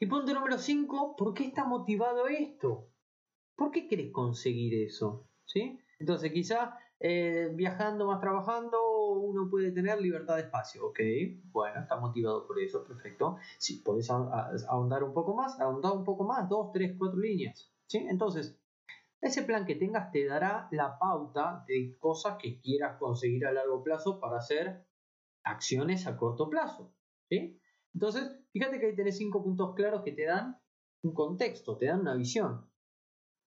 Y 0.00 0.06
punto 0.06 0.32
número 0.32 0.56
5, 0.56 1.14
¿por 1.16 1.34
qué 1.34 1.44
está 1.44 1.64
motivado 1.64 2.26
esto? 2.26 2.88
¿Por 3.54 3.70
qué 3.70 3.86
querés 3.86 4.10
conseguir 4.10 4.74
eso? 4.74 5.29
¿Sí? 5.52 5.80
Entonces, 5.98 6.32
quizá 6.32 6.78
eh, 7.00 7.50
viajando 7.54 8.06
más 8.06 8.20
trabajando 8.20 8.78
uno 9.14 9.48
puede 9.50 9.72
tener 9.72 10.00
libertad 10.00 10.36
de 10.36 10.42
espacio. 10.42 10.86
Ok, 10.86 11.00
bueno, 11.50 11.80
está 11.80 11.96
motivado 11.96 12.46
por 12.46 12.60
eso, 12.60 12.84
perfecto. 12.84 13.36
Si 13.58 13.78
podés 13.78 14.08
ahondar 14.10 15.02
un 15.02 15.12
poco 15.12 15.34
más, 15.34 15.58
ahondar 15.60 15.92
un 15.92 16.04
poco 16.04 16.24
más, 16.24 16.48
dos, 16.48 16.70
tres, 16.72 16.94
cuatro 16.96 17.18
líneas. 17.18 17.72
¿Sí? 17.86 18.06
Entonces, 18.08 18.56
ese 19.20 19.42
plan 19.42 19.66
que 19.66 19.74
tengas 19.74 20.12
te 20.12 20.24
dará 20.24 20.68
la 20.70 20.98
pauta 20.98 21.64
de 21.66 21.96
cosas 21.98 22.36
que 22.40 22.60
quieras 22.60 22.96
conseguir 22.98 23.44
a 23.46 23.52
largo 23.52 23.82
plazo 23.82 24.20
para 24.20 24.38
hacer 24.38 24.86
acciones 25.42 26.06
a 26.06 26.16
corto 26.16 26.48
plazo. 26.48 26.94
¿sí? 27.28 27.60
Entonces, 27.92 28.38
fíjate 28.52 28.78
que 28.78 28.86
ahí 28.86 28.94
tenés 28.94 29.16
cinco 29.16 29.42
puntos 29.42 29.74
claros 29.74 30.02
que 30.04 30.12
te 30.12 30.26
dan 30.26 30.60
un 31.02 31.12
contexto, 31.12 31.76
te 31.76 31.86
dan 31.86 32.00
una 32.00 32.14
visión. 32.14 32.69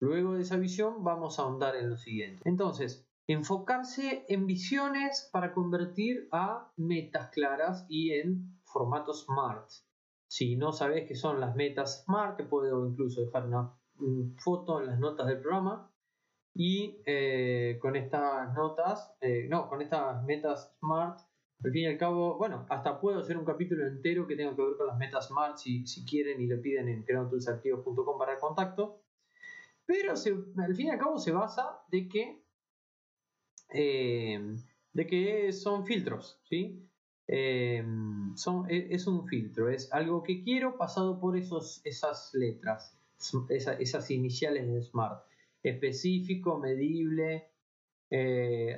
Luego 0.03 0.33
de 0.33 0.41
esa 0.41 0.57
visión 0.57 1.01
vamos 1.05 1.39
a 1.39 1.43
ahondar 1.43 1.77
en 1.77 1.89
lo 1.89 1.95
siguiente. 1.95 2.41
Entonces, 2.43 3.07
enfocarse 3.25 4.25
en 4.27 4.45
visiones 4.45 5.29
para 5.31 5.53
convertir 5.53 6.27
a 6.33 6.73
metas 6.75 7.29
claras 7.29 7.85
y 7.87 8.11
en 8.11 8.59
formato 8.65 9.13
SMART. 9.13 9.69
Si 10.27 10.57
no 10.57 10.73
sabes 10.73 11.07
qué 11.07 11.15
son 11.15 11.39
las 11.39 11.55
metas 11.55 12.03
SMART, 12.03 12.35
te 12.35 12.43
puedo 12.43 12.85
incluso 12.85 13.21
dejar 13.21 13.47
una 13.47 13.73
foto 14.39 14.81
en 14.81 14.87
las 14.87 14.99
notas 14.99 15.25
del 15.27 15.39
programa 15.39 15.89
y 16.53 17.01
eh, 17.05 17.79
con 17.81 17.95
estas 17.95 18.53
notas, 18.53 19.15
eh, 19.21 19.47
no, 19.49 19.69
con 19.69 19.81
estas 19.81 20.21
metas 20.25 20.75
SMART, 20.79 21.17
al 21.63 21.71
fin 21.71 21.83
y 21.83 21.87
al 21.87 21.97
cabo, 21.97 22.37
bueno, 22.37 22.65
hasta 22.67 22.99
puedo 22.99 23.19
hacer 23.19 23.37
un 23.37 23.45
capítulo 23.45 23.87
entero 23.87 24.27
que 24.27 24.35
tenga 24.35 24.53
que 24.53 24.63
ver 24.63 24.75
con 24.75 24.87
las 24.87 24.97
metas 24.97 25.27
SMART 25.27 25.55
si, 25.59 25.87
si 25.87 26.03
quieren 26.05 26.41
y 26.41 26.47
le 26.47 26.57
piden 26.57 26.89
en 26.89 27.03
creatulsactivos.com 27.03 28.17
para 28.17 28.37
contacto, 28.37 28.99
pero 29.85 30.13
al 30.13 30.75
fin 30.75 30.87
y 30.87 30.89
al 30.89 30.99
cabo 30.99 31.17
se 31.17 31.31
basa 31.31 31.79
de 31.89 32.07
que, 32.07 32.43
eh, 33.69 34.55
de 34.93 35.07
que 35.07 35.51
son 35.51 35.85
filtros, 35.85 36.39
¿sí? 36.43 36.87
son, 38.35 38.69
e, 38.69 38.87
es 38.91 39.07
un 39.07 39.25
filtro, 39.27 39.69
es 39.69 39.91
algo 39.93 40.23
que 40.23 40.43
quiero 40.43 40.77
pasado 40.77 41.19
por 41.19 41.37
esos, 41.37 41.81
esas 41.85 42.33
letras 42.33 42.97
esas 43.49 44.11
iniciales 44.11 44.67
de 44.67 44.81
SMART. 44.81 45.23
Específico, 45.61 46.59
medible, 46.59 47.47
eh, 48.09 48.75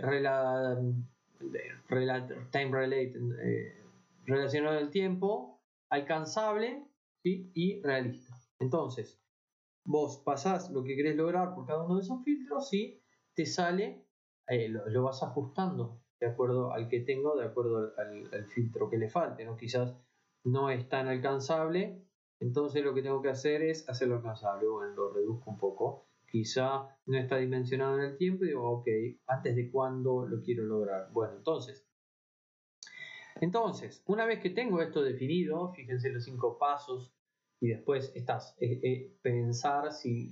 time 2.52 2.72
related, 2.72 3.22
eh, 3.42 3.82
relacionado 4.26 4.78
al 4.78 4.92
tiempo, 4.92 5.60
alcanzable 5.90 6.84
y 7.24 7.82
realista. 7.82 8.36
Entonces, 8.60 9.20
vos 9.86 10.22
pasás 10.26 10.72
lo 10.72 10.84
que 10.84 10.96
querés 10.96 11.16
lograr 11.16 11.56
por 11.56 11.66
cada 11.66 11.84
uno 11.84 11.96
de 11.96 12.02
esos 12.02 12.24
filtros 12.24 12.74
y 12.74 13.02
te 13.34 13.46
sale, 13.46 14.06
eh, 14.48 14.70
lo, 14.70 15.04
vas 15.04 15.24
ajustando 15.24 16.02
de 16.20 16.28
acuerdo 16.28 16.74
al 16.74 16.88
que 16.90 17.02
tengo, 17.02 17.36
de 17.36 17.46
acuerdo 17.46 17.94
al, 17.98 18.30
al, 18.34 18.46
filtro 18.48 18.90
que 18.90 18.98
le 18.98 19.10
falte. 19.10 19.46
¿no? 19.46 19.56
Quizás 19.56 19.96
no 20.44 20.70
es 20.70 20.88
tan 20.90 21.08
alcanzable 21.08 22.06
entonces 22.40 22.84
lo 22.84 22.94
que 22.94 23.02
tengo 23.02 23.22
que 23.22 23.30
hacer 23.30 23.62
es 23.64 23.88
hacerlo 23.90 24.16
alcanzable. 24.16 24.68
Bueno, 24.68 24.94
lo 24.94 25.14
reduzco 25.14 25.50
un 25.50 25.58
poco. 25.58 26.08
Quizá 26.30 26.88
no 27.06 27.18
está 27.18 27.38
dimensionado 27.38 27.98
en 27.98 28.06
el 28.06 28.18
tiempo 28.18 28.44
y 28.44 28.50
digo, 28.50 28.70
ok, 28.70 28.88
¿antes 29.28 29.56
de 29.56 29.72
cuándo 29.72 30.28
lo 30.28 30.42
quiero 30.42 30.64
lograr? 30.64 31.10
Bueno, 31.12 31.36
entonces, 31.38 31.88
entonces, 33.40 34.04
una 34.06 34.26
vez 34.26 34.40
que 34.40 34.50
tengo 34.50 34.82
esto 34.82 35.02
definido, 35.02 35.72
fíjense 35.74 36.10
los 36.10 36.24
cinco 36.24 36.58
pasos 36.58 37.15
y 37.66 37.70
después 37.70 38.12
estás, 38.16 38.56
eh, 38.60 38.80
eh, 38.84 39.18
pensar 39.22 39.92
si 39.92 40.30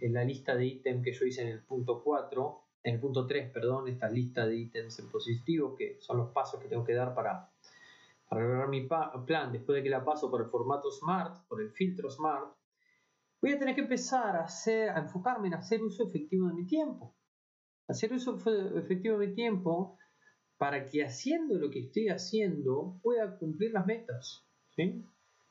en 0.00 0.12
la 0.12 0.22
lista 0.22 0.54
de 0.54 0.66
ítems 0.66 1.02
que 1.04 1.12
yo 1.12 1.26
hice 1.26 1.42
en 1.42 1.48
el 1.48 1.64
punto 1.64 2.02
4, 2.02 2.62
en 2.84 2.94
el 2.94 3.00
punto 3.00 3.26
3, 3.26 3.50
perdón, 3.50 3.88
esta 3.88 4.08
lista 4.08 4.46
de 4.46 4.56
ítems 4.56 4.98
en 5.00 5.10
positivo, 5.10 5.74
que 5.74 5.96
son 6.00 6.18
los 6.18 6.30
pasos 6.30 6.60
que 6.60 6.68
tengo 6.68 6.84
que 6.84 6.94
dar 6.94 7.14
para 7.14 7.50
para 8.28 8.42
lograr 8.42 8.68
mi 8.68 8.88
plan, 8.88 9.52
después 9.52 9.76
de 9.76 9.82
que 9.82 9.90
la 9.90 10.04
paso 10.04 10.30
por 10.30 10.42
el 10.42 10.48
formato 10.48 10.90
Smart, 10.90 11.46
por 11.46 11.60
el 11.60 11.70
filtro 11.70 12.10
Smart, 12.10 12.56
voy 13.40 13.52
a 13.52 13.58
tener 13.58 13.74
que 13.74 13.82
empezar 13.82 14.36
a, 14.36 14.44
hacer, 14.44 14.90
a 14.90 14.98
enfocarme 14.98 15.48
en 15.48 15.54
hacer 15.54 15.82
uso 15.82 16.08
efectivo 16.08 16.48
de 16.48 16.54
mi 16.54 16.66
tiempo. 16.66 17.14
Hacer 17.86 18.12
uso 18.12 18.36
efectivo 18.76 19.18
de 19.18 19.28
mi 19.28 19.34
tiempo 19.34 19.96
para 20.56 20.86
que 20.86 21.04
haciendo 21.04 21.56
lo 21.56 21.70
que 21.70 21.80
estoy 21.80 22.08
haciendo 22.08 22.98
pueda 23.02 23.38
cumplir 23.38 23.72
las 23.72 23.86
metas. 23.86 24.44
¿sí? 24.70 25.04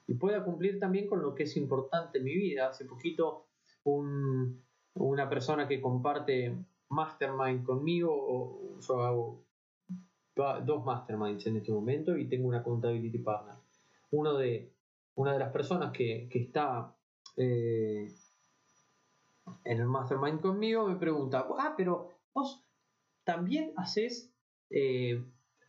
Y 0.08 0.16
pueda 0.16 0.44
cumplir 0.44 0.80
también 0.80 1.08
con 1.08 1.22
lo 1.22 1.34
que 1.34 1.44
es 1.44 1.58
importante 1.58 2.20
en 2.20 2.26
mi 2.26 2.36
vida. 2.36 2.70
Hace 2.70 2.86
poquito 2.86 3.48
una 3.84 5.30
persona 5.30 5.68
que 5.68 5.82
comparte 5.82 6.56
Mastermind 6.90 7.64
conmigo, 7.64 8.12
o 8.14 8.80
yo 8.80 9.02
hago 9.02 9.46
dos 10.36 10.84
masterminds 10.84 11.48
en 11.48 11.58
este 11.58 11.72
momento 11.72 12.18
y 12.18 12.28
tengo 12.28 12.48
una 12.48 12.60
accountability 12.60 13.20
partner. 13.20 13.56
Uno 14.12 14.38
de, 14.38 14.72
una 15.16 15.34
de 15.34 15.40
las 15.40 15.52
personas 15.52 15.92
que, 15.92 16.28
está 16.32 16.94
eh, 17.38 18.14
en 19.64 19.80
el 19.80 19.88
mastermind 19.88 20.42
conmigo 20.42 20.88
me 20.88 20.96
pregunta, 20.98 21.48
ah, 21.58 21.74
pero 21.78 22.10
vos 22.34 22.64
también 23.24 23.74
haces, 23.78 24.32
eh, 24.70 25.24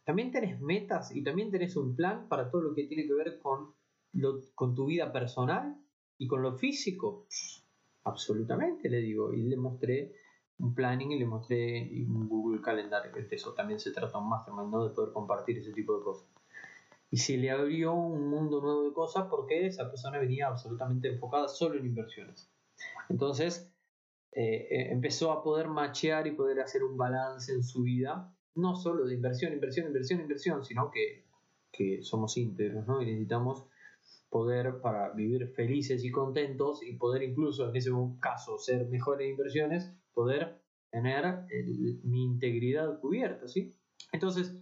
también 0.04 0.32
tenés 0.32 0.60
metas 0.60 1.14
y 1.14 1.22
también 1.22 1.50
tenés 1.50 1.76
un 1.76 1.94
plan 1.94 2.28
para 2.28 2.50
todo 2.50 2.62
lo 2.62 2.74
que 2.74 2.84
tiene 2.84 3.06
que 3.06 3.14
ver 3.14 3.38
con, 3.38 3.75
lo, 4.16 4.40
con 4.54 4.74
tu 4.74 4.86
vida 4.86 5.12
personal 5.12 5.76
y 6.18 6.26
con 6.26 6.42
lo 6.42 6.56
físico. 6.56 7.26
absolutamente, 8.04 8.88
le 8.88 8.98
digo. 8.98 9.32
Y 9.32 9.42
le 9.42 9.56
mostré 9.56 10.14
un 10.58 10.74
planning 10.74 11.12
y 11.12 11.18
le 11.18 11.26
mostré 11.26 11.90
un 12.06 12.28
Google 12.28 12.60
Calendar. 12.60 13.10
Eso 13.30 13.52
también 13.54 13.78
se 13.80 13.90
trata 13.90 14.18
un 14.18 14.28
mastermind, 14.28 14.70
¿no? 14.70 14.88
De 14.88 14.94
poder 14.94 15.12
compartir 15.12 15.58
ese 15.58 15.72
tipo 15.72 15.96
de 15.98 16.04
cosas. 16.04 16.28
Y 17.10 17.18
se 17.18 17.36
le 17.36 17.50
abrió 17.50 17.94
un 17.94 18.28
mundo 18.28 18.60
nuevo 18.60 18.84
de 18.84 18.92
cosas 18.92 19.26
porque 19.28 19.66
esa 19.66 19.88
persona 19.88 20.18
venía 20.18 20.48
absolutamente 20.48 21.08
enfocada 21.08 21.48
solo 21.48 21.78
en 21.78 21.86
inversiones. 21.86 22.50
Entonces, 23.08 23.72
eh, 24.32 24.66
eh, 24.70 24.92
empezó 24.92 25.32
a 25.32 25.42
poder 25.42 25.68
machear 25.68 26.26
y 26.26 26.32
poder 26.32 26.60
hacer 26.60 26.82
un 26.82 26.96
balance 26.96 27.52
en 27.52 27.62
su 27.62 27.82
vida, 27.82 28.34
no 28.54 28.76
solo 28.76 29.06
de 29.06 29.14
inversión, 29.14 29.52
inversión, 29.52 29.86
inversión, 29.86 30.20
inversión, 30.20 30.64
sino 30.64 30.90
que, 30.90 31.24
que 31.72 32.02
somos 32.02 32.36
íntegros, 32.36 32.86
¿no? 32.86 33.00
Y 33.00 33.06
necesitamos 33.06 33.64
poder 34.36 34.82
para 34.82 35.08
vivir 35.14 35.48
felices 35.54 36.04
y 36.04 36.10
contentos 36.10 36.82
y 36.82 36.92
poder 36.98 37.22
incluso 37.22 37.70
en 37.70 37.74
ese 37.74 37.90
caso 38.20 38.58
ser 38.58 38.86
mejores 38.86 39.30
inversiones, 39.30 39.90
poder 40.12 40.60
tener 40.90 41.46
mi 42.02 42.22
integridad 42.22 43.00
cubierta, 43.00 43.48
¿sí? 43.48 43.74
Entonces, 44.12 44.54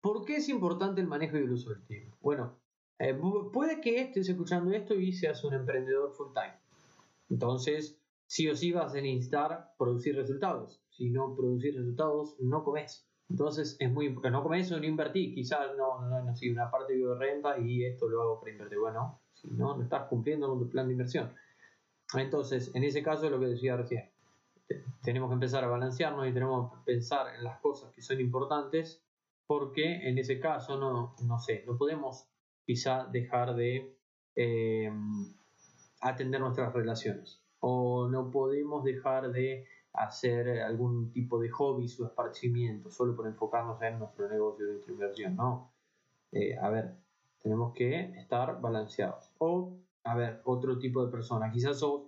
¿por 0.00 0.24
qué 0.24 0.38
es 0.38 0.48
importante 0.48 1.00
el 1.00 1.06
manejo 1.06 1.36
y 1.36 1.42
el 1.42 1.52
uso 1.52 1.70
del 1.70 1.86
tiempo? 1.86 2.16
Bueno, 2.20 2.58
eh, 2.98 3.16
puede 3.52 3.80
que 3.80 4.00
estés 4.00 4.28
escuchando 4.28 4.72
esto 4.72 4.94
y 4.94 5.12
seas 5.12 5.44
un 5.44 5.54
emprendedor 5.54 6.12
full 6.12 6.32
time. 6.34 6.58
Entonces, 7.28 8.02
sí 8.26 8.48
o 8.48 8.56
sí 8.56 8.72
vas 8.72 8.96
a 8.96 9.00
necesitar 9.00 9.74
producir 9.78 10.16
resultados. 10.16 10.82
Si 10.88 11.08
no 11.08 11.36
producir 11.36 11.76
resultados, 11.76 12.34
no 12.40 12.64
comes. 12.64 13.08
Entonces 13.30 13.76
es 13.78 13.92
muy 13.92 14.06
importante. 14.06 14.36
No 14.36 14.42
comes 14.42 14.72
o 14.72 14.78
no 14.80 14.86
invertí. 14.86 15.32
Quizás 15.32 15.76
no, 15.76 16.00
no, 16.00 16.24
no, 16.24 16.34
sí, 16.34 16.50
una 16.50 16.68
parte 16.68 16.96
de 16.96 17.14
renta 17.14 17.58
y 17.58 17.84
esto 17.84 18.08
lo 18.08 18.22
hago 18.22 18.40
para 18.40 18.52
invertir. 18.52 18.78
Bueno, 18.80 19.19
si 19.40 19.50
no, 19.50 19.76
no 19.76 19.82
estás 19.82 20.08
cumpliendo 20.08 20.48
con 20.48 20.58
tu 20.58 20.68
plan 20.68 20.86
de 20.86 20.92
inversión. 20.92 21.32
Entonces, 22.14 22.74
en 22.74 22.84
ese 22.84 23.02
caso 23.02 23.30
lo 23.30 23.38
que 23.38 23.46
decía 23.46 23.76
recién. 23.76 24.10
Tenemos 25.02 25.30
que 25.30 25.34
empezar 25.34 25.64
a 25.64 25.68
balancearnos 25.68 26.28
y 26.28 26.32
tenemos 26.32 26.72
que 26.72 26.78
pensar 26.84 27.34
en 27.34 27.44
las 27.44 27.58
cosas 27.60 27.92
que 27.92 28.02
son 28.02 28.20
importantes 28.20 29.02
porque 29.46 30.08
en 30.08 30.18
ese 30.18 30.38
caso 30.38 30.78
no, 30.78 31.16
no 31.24 31.38
sé, 31.40 31.64
no 31.66 31.76
podemos 31.76 32.28
quizá 32.64 33.06
dejar 33.06 33.56
de 33.56 33.96
eh, 34.36 34.92
atender 36.00 36.40
nuestras 36.40 36.72
relaciones 36.72 37.42
o 37.58 38.08
no 38.08 38.30
podemos 38.30 38.84
dejar 38.84 39.32
de 39.32 39.66
hacer 39.92 40.60
algún 40.60 41.10
tipo 41.10 41.40
de 41.40 41.50
hobby 41.50 41.86
o 41.98 42.06
esparcimiento 42.06 42.90
solo 42.90 43.16
por 43.16 43.26
enfocarnos 43.26 43.82
en 43.82 43.98
nuestro 43.98 44.28
negocio 44.28 44.66
de 44.66 44.92
inversión. 44.92 45.36
No. 45.36 45.72
Eh, 46.32 46.56
a 46.56 46.68
ver, 46.70 46.94
tenemos 47.42 47.74
que 47.74 48.12
estar 48.18 48.60
balanceados. 48.60 49.30
O, 49.38 49.76
a 50.04 50.14
ver, 50.14 50.40
otro 50.44 50.78
tipo 50.78 51.04
de 51.04 51.10
persona. 51.10 51.50
Quizás 51.50 51.78
sos, 51.78 52.02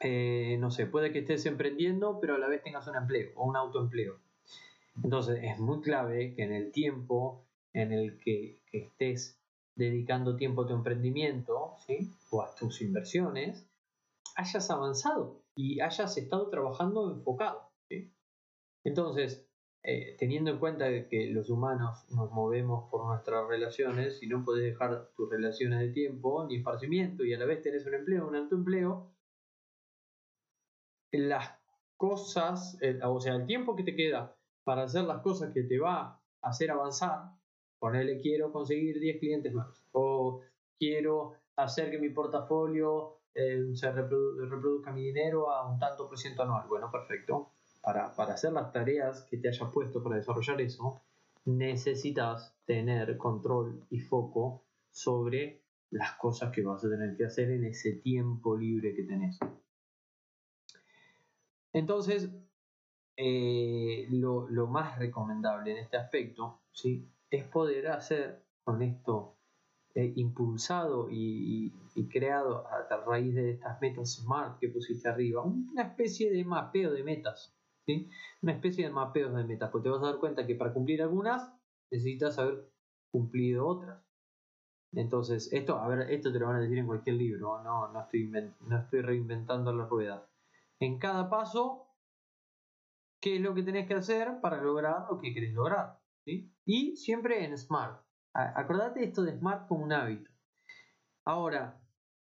eh, 0.00 0.56
no 0.58 0.70
sé, 0.70 0.86
puede 0.86 1.12
que 1.12 1.20
estés 1.20 1.46
emprendiendo, 1.46 2.20
pero 2.20 2.34
a 2.34 2.38
la 2.38 2.48
vez 2.48 2.62
tengas 2.62 2.86
un 2.86 2.96
empleo 2.96 3.32
o 3.36 3.46
un 3.46 3.56
autoempleo. 3.56 4.18
Entonces, 5.02 5.40
es 5.42 5.58
muy 5.58 5.80
clave 5.80 6.34
que 6.34 6.42
en 6.44 6.52
el 6.52 6.70
tiempo 6.70 7.44
en 7.72 7.92
el 7.92 8.18
que, 8.20 8.60
que 8.70 8.78
estés 8.78 9.40
dedicando 9.74 10.36
tiempo 10.36 10.62
a 10.62 10.66
tu 10.66 10.74
emprendimiento 10.74 11.76
¿sí? 11.86 12.10
o 12.30 12.42
a 12.42 12.54
tus 12.54 12.80
inversiones, 12.80 13.66
hayas 14.36 14.70
avanzado 14.70 15.42
y 15.54 15.80
hayas 15.80 16.16
estado 16.16 16.48
trabajando 16.48 17.10
enfocado. 17.10 17.62
Entonces, 18.84 19.43
eh, 19.84 20.16
teniendo 20.18 20.50
en 20.50 20.58
cuenta 20.58 20.86
que 21.08 21.26
los 21.26 21.50
humanos 21.50 22.06
nos 22.10 22.30
movemos 22.32 22.90
por 22.90 23.04
nuestras 23.06 23.46
relaciones 23.46 24.22
y 24.22 24.26
no 24.26 24.44
puedes 24.44 24.64
dejar 24.64 25.10
tus 25.14 25.30
relaciones 25.30 25.80
de 25.80 25.88
tiempo 25.90 26.46
ni 26.46 26.56
esparcimiento 26.56 27.22
y 27.22 27.34
a 27.34 27.38
la 27.38 27.44
vez 27.44 27.60
tenés 27.62 27.84
un 27.86 27.94
empleo, 27.94 28.26
un 28.26 28.34
alto 28.34 28.56
empleo, 28.56 29.12
las 31.12 31.50
cosas, 31.96 32.78
o 33.04 33.20
sea, 33.20 33.34
el 33.36 33.46
tiempo 33.46 33.76
que 33.76 33.84
te 33.84 33.94
queda 33.94 34.36
para 34.64 34.84
hacer 34.84 35.04
las 35.04 35.20
cosas 35.20 35.52
que 35.52 35.62
te 35.62 35.78
va 35.78 36.18
a 36.40 36.48
hacer 36.48 36.70
avanzar, 36.70 37.34
ponerle 37.78 38.20
quiero 38.20 38.50
conseguir 38.50 38.98
10 38.98 39.20
clientes 39.20 39.52
más 39.52 39.84
o 39.92 40.40
quiero 40.78 41.34
hacer 41.56 41.90
que 41.90 41.98
mi 41.98 42.08
portafolio 42.08 43.20
eh, 43.34 43.70
se 43.74 43.92
reproduzca 43.92 44.92
mi 44.92 45.02
dinero 45.02 45.50
a 45.50 45.70
un 45.70 45.78
tanto 45.78 46.08
por 46.08 46.18
ciento 46.18 46.42
anual. 46.42 46.66
Bueno, 46.68 46.90
perfecto. 46.90 47.52
Para, 47.84 48.14
para 48.14 48.34
hacer 48.34 48.52
las 48.52 48.72
tareas 48.72 49.22
que 49.24 49.36
te 49.36 49.48
hayas 49.48 49.70
puesto 49.70 50.02
para 50.02 50.16
desarrollar 50.16 50.60
eso, 50.60 51.02
necesitas 51.44 52.56
tener 52.64 53.18
control 53.18 53.84
y 53.90 54.00
foco 54.00 54.64
sobre 54.90 55.62
las 55.90 56.12
cosas 56.12 56.50
que 56.50 56.62
vas 56.62 56.84
a 56.84 56.88
tener 56.88 57.16
que 57.16 57.26
hacer 57.26 57.50
en 57.50 57.64
ese 57.64 57.92
tiempo 57.92 58.56
libre 58.56 58.94
que 58.94 59.02
tenés. 59.02 59.38
Entonces, 61.72 62.30
eh, 63.16 64.06
lo, 64.10 64.48
lo, 64.48 64.66
más 64.66 64.98
recomendable 64.98 65.72
en 65.72 65.78
este 65.78 65.96
aspecto 65.96 66.62
¿sí? 66.72 67.08
es 67.30 67.44
poder 67.44 67.88
hacer 67.88 68.44
con 68.64 68.82
esto 68.82 69.36
eh, 69.94 70.12
impulsado 70.16 71.08
y, 71.08 71.72
creado 72.10 72.66
a, 72.66 73.04
raíz 73.06 73.34
de 73.34 73.52
estas 73.52 73.80
metas 73.80 74.14
SMART 74.14 74.58
que 74.58 74.68
pusiste 74.68 75.08
arriba, 75.08 75.42
una 75.42 75.82
especie 75.82 76.32
de 76.32 76.44
mapeo 76.44 76.92
de 76.92 77.04
metas, 77.04 77.54
una 78.42 78.52
especie 78.52 78.86
de 78.86 78.92
mapeo 78.92 79.32
de 79.32 79.44
metas, 79.44 79.70
porque 79.70 79.84
te 79.84 79.90
vas 79.90 80.02
a 80.02 80.06
dar 80.06 80.18
cuenta 80.18 80.46
que 80.46 80.54
para 80.54 80.72
cumplir 80.72 81.02
algunas 81.02 81.52
necesitas 81.90 82.38
haber 82.38 82.70
cumplido 83.10 83.66
otras. 83.66 84.02
Entonces, 84.92 85.52
esto, 85.52 85.78
a 85.78 85.88
ver, 85.88 86.10
esto 86.12 86.32
te 86.32 86.38
lo 86.38 86.46
van 86.46 86.56
a 86.56 86.60
decir 86.60 86.78
en 86.78 86.86
cualquier 86.86 87.16
libro, 87.16 87.62
no, 87.62 87.92
no, 87.92 88.00
estoy, 88.00 88.30
no 88.60 88.78
estoy 88.78 89.00
reinventando 89.00 89.72
la 89.72 89.86
rueda. 89.86 90.28
En 90.78 90.98
cada 90.98 91.28
paso, 91.28 91.88
¿qué 93.20 93.36
es 93.36 93.42
lo 93.42 93.54
que 93.54 93.62
tenés 93.62 93.88
que 93.88 93.94
hacer 93.94 94.40
para 94.40 94.62
lograr 94.62 95.06
lo 95.10 95.20
que 95.20 95.34
querés 95.34 95.52
lograr? 95.52 95.98
¿sí? 96.24 96.52
Y 96.64 96.96
siempre 96.96 97.44
en 97.44 97.56
SMART. 97.56 98.02
Acordate 98.32 99.04
esto 99.04 99.22
de 99.22 99.38
Smart 99.38 99.68
como 99.68 99.84
un 99.84 99.92
hábito. 99.92 100.30
Ahora, 101.24 101.80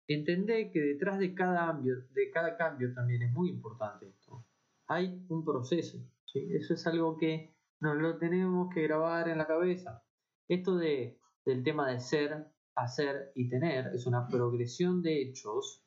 entendé 0.09 0.71
que 0.71 0.81
detrás 0.81 1.19
de 1.19 1.35
cada, 1.35 1.67
cambio, 1.67 1.95
de 2.11 2.31
cada 2.31 2.57
cambio 2.57 2.93
también 2.93 3.23
es 3.23 3.33
muy 3.33 3.49
importante 3.49 4.09
esto. 4.09 4.44
Hay 4.89 5.25
un 5.29 5.45
proceso. 5.45 5.99
Eso 6.35 6.75
es 6.75 6.87
algo 6.87 7.17
que 7.17 7.55
nos 7.81 7.97
lo 7.97 8.19
tenemos 8.19 8.73
que 8.73 8.83
grabar 8.83 9.29
en 9.29 9.39
la 9.39 9.47
cabeza. 9.47 10.05
Esto 10.49 10.77
de, 10.77 11.19
del 11.45 11.63
tema 11.63 11.91
de 11.91 12.01
ser, 12.01 12.53
hacer 12.75 13.33
y 13.35 13.49
tener 13.49 13.89
es 13.95 14.07
una 14.07 14.27
progresión 14.27 15.03
de 15.03 15.23
hechos 15.23 15.85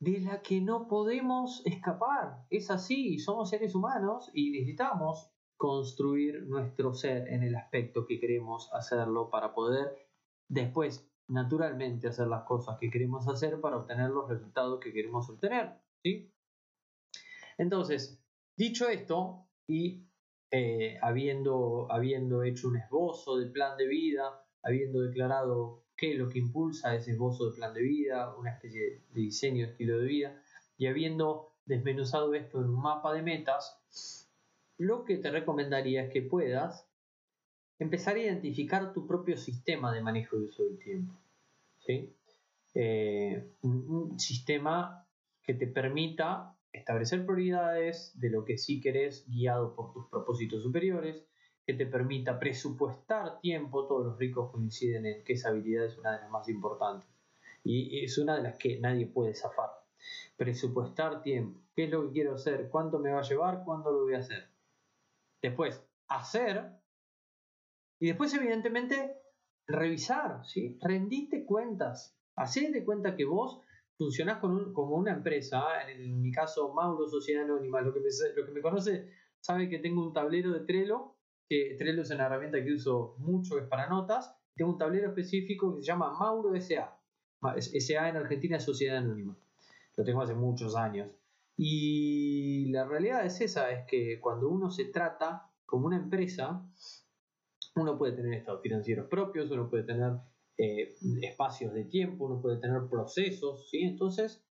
de 0.00 0.20
la 0.20 0.42
que 0.42 0.60
no 0.60 0.86
podemos 0.86 1.62
escapar. 1.66 2.46
Es 2.50 2.70
así, 2.70 3.18
somos 3.18 3.50
seres 3.50 3.74
humanos 3.74 4.30
y 4.32 4.50
necesitamos 4.50 5.30
construir 5.56 6.46
nuestro 6.46 6.94
ser 6.94 7.28
en 7.28 7.42
el 7.42 7.56
aspecto 7.56 8.06
que 8.06 8.20
queremos 8.20 8.72
hacerlo 8.72 9.28
para 9.28 9.54
poder 9.54 10.08
después 10.48 11.10
naturalmente 11.26 12.08
hacer 12.08 12.28
las 12.28 12.44
cosas 12.44 12.78
que 12.78 12.90
queremos 12.90 13.26
hacer 13.28 13.60
para 13.60 13.76
obtener 13.76 14.10
los 14.10 14.28
resultados 14.28 14.78
que 14.80 14.92
queremos 14.92 15.28
obtener. 15.28 15.80
¿sí? 16.02 16.32
Entonces, 17.58 18.18
dicho 18.56 18.88
esto 18.88 19.46
y 19.66 20.06
eh, 20.50 20.96
habiendo, 21.02 21.86
habiendo 21.90 22.42
hecho 22.42 22.68
un 22.68 22.78
esbozo 22.78 23.36
del 23.36 23.52
plan 23.52 23.76
de 23.76 23.86
vida, 23.86 24.42
habiendo 24.62 25.02
declarado 25.02 25.84
qué 25.96 26.12
es 26.12 26.18
lo 26.18 26.28
que 26.28 26.38
impulsa 26.38 26.94
ese 26.94 27.12
esbozo 27.12 27.50
de 27.50 27.56
plan 27.56 27.74
de 27.74 27.82
vida, 27.82 28.34
una 28.36 28.52
especie 28.52 29.02
de 29.10 29.20
diseño 29.20 29.66
de 29.66 29.72
estilo 29.72 29.98
de 29.98 30.06
vida, 30.06 30.42
y 30.78 30.86
habiendo 30.86 31.52
desmenuzado 31.66 32.32
esto 32.34 32.60
en 32.60 32.70
un 32.70 32.80
mapa 32.80 33.12
de 33.12 33.22
metas, 33.22 33.78
lo 34.78 35.04
que 35.04 35.18
te 35.18 35.30
recomendaría 35.30 36.04
es 36.04 36.12
que 36.12 36.22
puedas 36.22 36.86
empezar 37.78 38.16
a 38.16 38.20
identificar 38.20 38.92
tu 38.92 39.06
propio 39.06 39.36
sistema 39.36 39.92
de 39.92 40.00
manejo 40.00 40.36
y 40.36 40.44
uso 40.44 40.64
del 40.64 40.78
tiempo. 40.78 41.12
¿sí? 41.84 42.14
Eh, 42.74 43.52
un, 43.62 44.18
sistema 44.18 45.06
que 45.42 45.54
te 45.54 45.66
permita 45.66 46.56
establecer 46.72 47.24
prioridades 47.24 48.12
de 48.18 48.30
lo 48.30 48.44
que 48.44 48.58
sí 48.58 48.80
querés 48.80 49.24
guiado 49.28 49.74
por 49.74 49.92
tus 49.92 50.06
propósitos 50.08 50.62
superiores, 50.62 51.24
que 51.66 51.74
te 51.74 51.86
permita 51.86 52.38
presupuestar 52.38 53.40
tiempo, 53.40 53.86
todos 53.86 54.06
los 54.06 54.18
ricos 54.18 54.50
coinciden 54.50 55.06
en 55.06 55.24
que 55.24 55.34
esa 55.34 55.50
habilidad 55.50 55.84
es 55.84 55.98
una 55.98 56.12
de 56.12 56.20
las 56.22 56.30
más 56.30 56.48
importantes 56.48 57.08
y 57.64 58.04
es 58.04 58.16
una 58.16 58.36
de 58.36 58.42
las 58.42 58.56
que 58.56 58.78
nadie 58.80 59.06
puede 59.06 59.34
zafar. 59.34 59.70
Presupuestar 60.36 61.22
tiempo, 61.22 61.60
qué 61.74 61.84
es 61.84 61.90
lo 61.90 62.06
que 62.06 62.12
quiero 62.12 62.34
hacer, 62.34 62.68
cuánto 62.70 62.98
me 62.98 63.10
va 63.10 63.20
a 63.20 63.28
llevar, 63.28 63.64
cuándo 63.64 63.92
lo 63.92 64.04
voy 64.04 64.14
a 64.14 64.18
hacer 64.18 64.48
Después, 65.42 65.82
hacer. 66.08 66.72
Y 68.00 68.08
después, 68.08 68.32
evidentemente, 68.34 69.16
revisar, 69.66 70.44
¿sí? 70.44 70.78
Rendiste 70.80 71.44
cuentas. 71.44 72.16
Hacete 72.36 72.84
cuenta 72.84 73.16
que 73.16 73.24
vos 73.24 73.60
funcionás 73.98 74.38
como 74.38 74.96
una 74.96 75.12
empresa. 75.12 75.64
En 75.88 76.22
mi 76.22 76.30
caso, 76.30 76.72
Mauro 76.72 77.06
Sociedad 77.08 77.44
Anónima. 77.44 77.80
Lo 77.80 77.92
que, 77.92 78.00
me, 78.00 78.06
lo 78.36 78.46
que 78.46 78.52
me 78.52 78.62
conoce 78.62 79.10
sabe 79.40 79.68
que 79.68 79.80
tengo 79.80 80.02
un 80.02 80.12
tablero 80.12 80.52
de 80.52 80.60
Trello. 80.60 81.16
Que 81.48 81.74
Trello 81.76 82.02
es 82.02 82.10
una 82.10 82.26
herramienta 82.26 82.62
que 82.62 82.72
uso 82.72 83.16
mucho, 83.18 83.58
es 83.58 83.66
para 83.66 83.88
notas. 83.88 84.34
Tengo 84.54 84.72
un 84.72 84.78
tablero 84.78 85.08
específico 85.08 85.74
que 85.74 85.82
se 85.82 85.88
llama 85.88 86.16
Mauro 86.18 86.54
SA. 86.60 86.96
SA 87.58 88.08
en 88.08 88.16
Argentina 88.16 88.58
Sociedad 88.60 88.98
Anónima. 88.98 89.36
lo 89.96 90.04
tengo 90.04 90.22
hace 90.22 90.34
muchos 90.34 90.76
años. 90.76 91.10
Y 91.56 92.66
la 92.70 92.86
realidad 92.86 93.26
es 93.26 93.40
esa, 93.40 93.72
es 93.72 93.84
que 93.86 94.20
cuando 94.20 94.48
uno 94.48 94.70
se 94.70 94.84
trata 94.86 95.50
como 95.66 95.86
una 95.86 95.96
empresa, 95.96 96.64
uno 97.74 97.98
puede 97.98 98.12
tener 98.12 98.34
estados 98.34 98.62
financieros 98.62 99.08
propios, 99.08 99.50
uno 99.50 99.68
puede 99.68 99.82
tener 99.82 100.12
eh, 100.58 100.96
espacios 101.22 101.72
de 101.72 101.84
tiempo, 101.84 102.26
uno 102.26 102.42
puede 102.42 102.58
tener 102.58 102.88
procesos, 102.90 103.70
¿sí? 103.70 103.82
Entonces, 103.82 104.44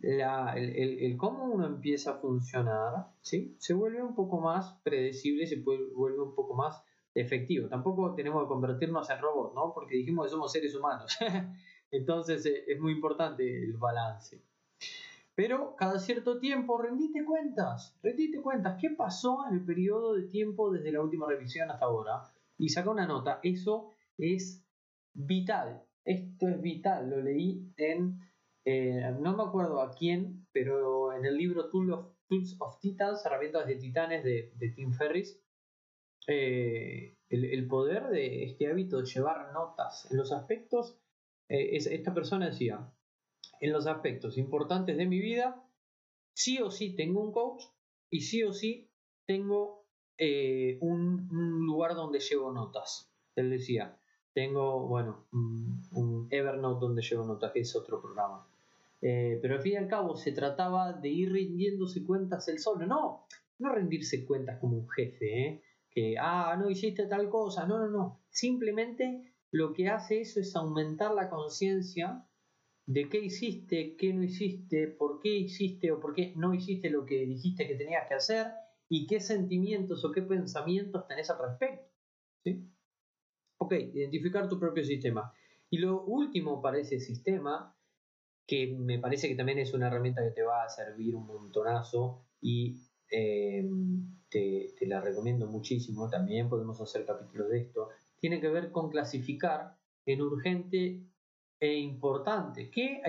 el, 0.00 1.16
cómo 1.18 1.44
uno 1.44 1.66
empieza 1.66 2.12
a 2.12 2.18
funcionar, 2.18 3.08
¿sí? 3.20 3.56
Se 3.58 3.74
vuelve 3.74 4.02
un 4.02 4.14
poco 4.14 4.40
más 4.40 4.78
predecible, 4.84 5.46
se 5.46 5.56
vuelve 5.56 6.22
un 6.22 6.34
poco 6.34 6.54
más 6.54 6.82
efectivo. 7.14 7.68
Tampoco 7.68 8.14
tenemos 8.14 8.44
que 8.44 8.48
convertirnos 8.48 9.10
en 9.10 9.20
robots, 9.20 9.54
¿no? 9.54 9.72
Porque 9.74 9.96
dijimos 9.96 10.26
que 10.26 10.30
somos 10.30 10.52
seres 10.52 10.74
humanos. 10.74 11.18
Entonces, 11.90 12.46
eh, 12.46 12.64
es 12.68 12.80
muy 12.80 12.92
importante 12.92 13.64
el 13.64 13.76
balance. 13.76 14.40
Pero 15.34 15.74
cada 15.74 15.98
cierto 15.98 16.38
tiempo 16.38 16.80
rendite 16.80 17.24
cuentas, 17.24 17.98
rendite 18.02 18.40
cuentas, 18.42 18.78
¿qué 18.80 18.90
pasó 18.90 19.46
en 19.48 19.54
el 19.54 19.64
periodo 19.64 20.14
de 20.14 20.24
tiempo 20.24 20.70
desde 20.70 20.92
la 20.92 21.00
última 21.00 21.26
revisión 21.26 21.70
hasta 21.70 21.86
ahora? 21.86 22.30
Y 22.58 22.68
saca 22.68 22.90
una 22.90 23.06
nota, 23.06 23.40
eso 23.42 23.90
es 24.18 24.62
vital, 25.26 25.82
esto 26.04 26.48
es 26.48 26.60
vital, 26.60 27.10
lo 27.10 27.20
leí 27.20 27.72
en, 27.76 28.18
eh, 28.64 29.12
no 29.20 29.36
me 29.36 29.42
acuerdo 29.42 29.80
a 29.80 29.92
quién, 29.92 30.46
pero 30.52 31.12
en 31.12 31.24
el 31.24 31.36
libro 31.36 31.70
Tools 31.70 32.56
of, 32.58 32.80
Titans, 32.80 33.24
herramientas 33.24 33.66
de 33.66 33.76
titanes 33.76 34.24
de, 34.24 34.72
Tim 34.74 34.92
Ferris, 34.92 35.40
eh, 36.26 37.16
el, 37.28 37.66
poder 37.66 38.08
de 38.08 38.44
este 38.44 38.68
hábito 38.68 38.98
de 38.98 39.06
llevar 39.06 39.52
notas 39.52 40.08
en 40.10 40.16
los 40.16 40.32
aspectos, 40.32 40.98
eh, 41.48 41.76
esta 41.76 42.14
persona 42.14 42.46
decía, 42.46 42.92
en 43.60 43.72
los 43.72 43.86
aspectos 43.86 44.38
importantes 44.38 44.96
de 44.96 45.06
mi 45.06 45.18
vida, 45.18 45.62
sí 46.32 46.60
o 46.60 46.70
sí 46.70 46.94
tengo 46.96 47.20
un 47.20 47.32
coach 47.32 47.64
y 48.10 48.22
sí 48.22 48.42
o 48.42 48.52
sí 48.52 48.90
tengo 49.26 49.86
eh, 50.18 50.78
un, 50.80 51.28
lugar 51.66 51.94
donde 51.94 52.20
llevo 52.20 52.52
notas. 52.52 53.12
Él 53.36 53.50
decía, 53.50 53.99
tengo, 54.32 54.86
bueno, 54.86 55.26
un, 55.32 56.28
Evernote 56.30 56.80
donde 56.80 57.02
llevo 57.02 57.24
notas, 57.24 57.52
es 57.54 57.74
otro 57.74 58.00
programa. 58.00 58.46
Eh, 59.02 59.38
pero 59.40 59.54
al 59.54 59.62
fin 59.62 59.72
y 59.72 59.76
al 59.76 59.88
cabo 59.88 60.16
se 60.16 60.32
trataba 60.32 60.92
de 60.92 61.08
ir 61.08 61.32
rindiéndose 61.32 62.04
cuentas 62.04 62.46
el 62.48 62.58
solo. 62.58 62.86
No, 62.86 63.26
no 63.58 63.72
rendirse 63.72 64.24
cuentas 64.24 64.58
como 64.60 64.76
un 64.76 64.88
jefe, 64.88 65.46
¿eh? 65.46 65.62
que, 65.90 66.16
ah, 66.18 66.56
no 66.58 66.70
hiciste 66.70 67.06
tal 67.06 67.28
cosa. 67.28 67.66
No, 67.66 67.78
no, 67.78 67.88
no. 67.88 68.20
Simplemente 68.30 69.34
lo 69.50 69.72
que 69.72 69.88
hace 69.88 70.20
eso 70.20 70.40
es 70.40 70.54
aumentar 70.54 71.12
la 71.14 71.28
conciencia 71.28 72.24
de 72.86 73.08
qué 73.08 73.18
hiciste, 73.20 73.96
qué 73.96 74.12
no 74.12 74.22
hiciste, 74.22 74.88
por 74.88 75.20
qué 75.20 75.36
hiciste 75.36 75.92
o 75.92 76.00
por 76.00 76.14
qué 76.14 76.32
no 76.36 76.54
hiciste 76.54 76.90
lo 76.90 77.04
que 77.06 77.26
dijiste 77.26 77.66
que 77.66 77.74
tenías 77.74 78.08
que 78.08 78.14
hacer 78.14 78.46
y 78.88 79.06
qué 79.06 79.20
sentimientos 79.20 80.04
o 80.04 80.10
qué 80.10 80.22
pensamientos 80.22 81.06
tenés 81.06 81.30
al 81.30 81.38
respecto. 81.38 81.88
¿sí? 82.42 82.68
Ok, 83.70 83.94
identificar 83.94 84.48
tu 84.48 84.58
propio 84.58 84.84
sistema. 84.84 85.32
Y 85.70 85.78
lo 85.78 86.02
último 86.02 86.60
para 86.60 86.78
ese 86.78 86.98
sistema, 86.98 87.72
que 88.44 88.74
me 88.76 88.98
parece 88.98 89.28
que 89.28 89.36
también 89.36 89.60
es 89.60 89.72
una 89.72 89.86
herramienta 89.86 90.24
que 90.24 90.32
te 90.32 90.42
va 90.42 90.64
a 90.64 90.68
servir 90.68 91.14
un 91.14 91.24
montonazo 91.24 92.26
y 92.40 92.80
eh, 93.12 93.64
te, 94.28 94.74
la 94.80 95.00
recomiendo 95.00 95.46
muchísimo, 95.46 96.10
también 96.10 96.48
podemos 96.48 96.80
hacer 96.80 97.06
capítulos 97.06 97.48
de 97.48 97.60
esto, 97.60 97.90
tiene 98.18 98.40
que 98.40 98.48
ver 98.48 98.72
con 98.72 98.90
clasificar 98.90 99.76
en 100.04 100.20
urgente 100.20 101.06
e 101.60 101.74
importante, 101.74 102.72
que 102.72 103.00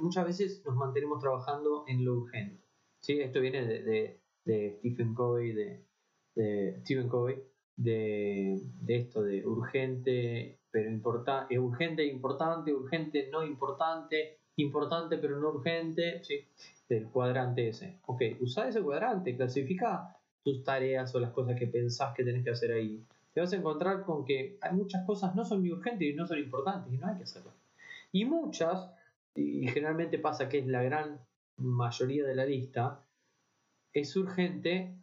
muchas 0.00 0.26
veces 0.26 0.62
nos 0.66 0.74
mantenemos 0.74 1.20
trabajando 1.20 1.84
en 1.86 2.04
lo 2.04 2.14
urgente. 2.14 2.64
¿sí? 2.98 3.20
Esto 3.20 3.40
viene 3.40 3.64
de, 3.64 4.20
de, 4.44 4.76
Stephen 4.78 5.14
Covey, 5.14 5.52
de, 5.52 5.86
de 6.34 6.80
Stephen 6.80 7.08
Covey, 7.08 7.49
de, 7.82 8.60
esto 8.86 9.22
de 9.22 9.46
urgente 9.46 10.58
pero 10.70 10.90
importante, 10.90 11.58
urgente 11.58 12.04
importante, 12.04 12.72
urgente 12.72 13.28
no 13.32 13.44
importante, 13.44 14.38
importante 14.56 15.18
pero 15.18 15.40
no 15.40 15.48
urgente, 15.48 16.22
¿sí? 16.22 16.44
del 16.88 17.08
cuadrante 17.08 17.68
ese. 17.68 17.98
Ok, 18.06 18.22
usa 18.40 18.68
ese 18.68 18.82
cuadrante, 18.82 19.36
clasifica 19.36 20.16
tus 20.44 20.62
tareas 20.62 21.14
o 21.14 21.20
las 21.20 21.30
cosas 21.30 21.58
que 21.58 21.66
pensás 21.66 22.14
que 22.14 22.22
tenés 22.22 22.44
que 22.44 22.50
hacer 22.50 22.72
ahí. 22.72 23.04
Te 23.32 23.40
vas 23.40 23.52
a 23.52 23.56
encontrar 23.56 24.04
con 24.04 24.24
que 24.24 24.58
hay 24.60 24.72
muchas 24.72 25.04
cosas 25.06 25.34
no 25.34 25.44
son 25.44 25.62
ni 25.62 25.70
urgentes 25.70 26.08
y 26.08 26.14
no 26.14 26.26
son 26.26 26.38
importantes 26.38 26.92
y 26.92 26.98
no 26.98 27.06
hay 27.06 27.16
que 27.16 27.24
hacerlo. 27.24 27.52
Y 28.12 28.24
muchas, 28.24 28.90
y 29.34 29.66
generalmente 29.68 30.18
pasa 30.18 30.48
que 30.48 30.58
es 30.58 30.66
la 30.66 30.82
gran 30.82 31.20
mayoría 31.56 32.24
de 32.24 32.34
la 32.34 32.44
lista, 32.44 33.04
es 33.92 34.14
urgente 34.16 34.96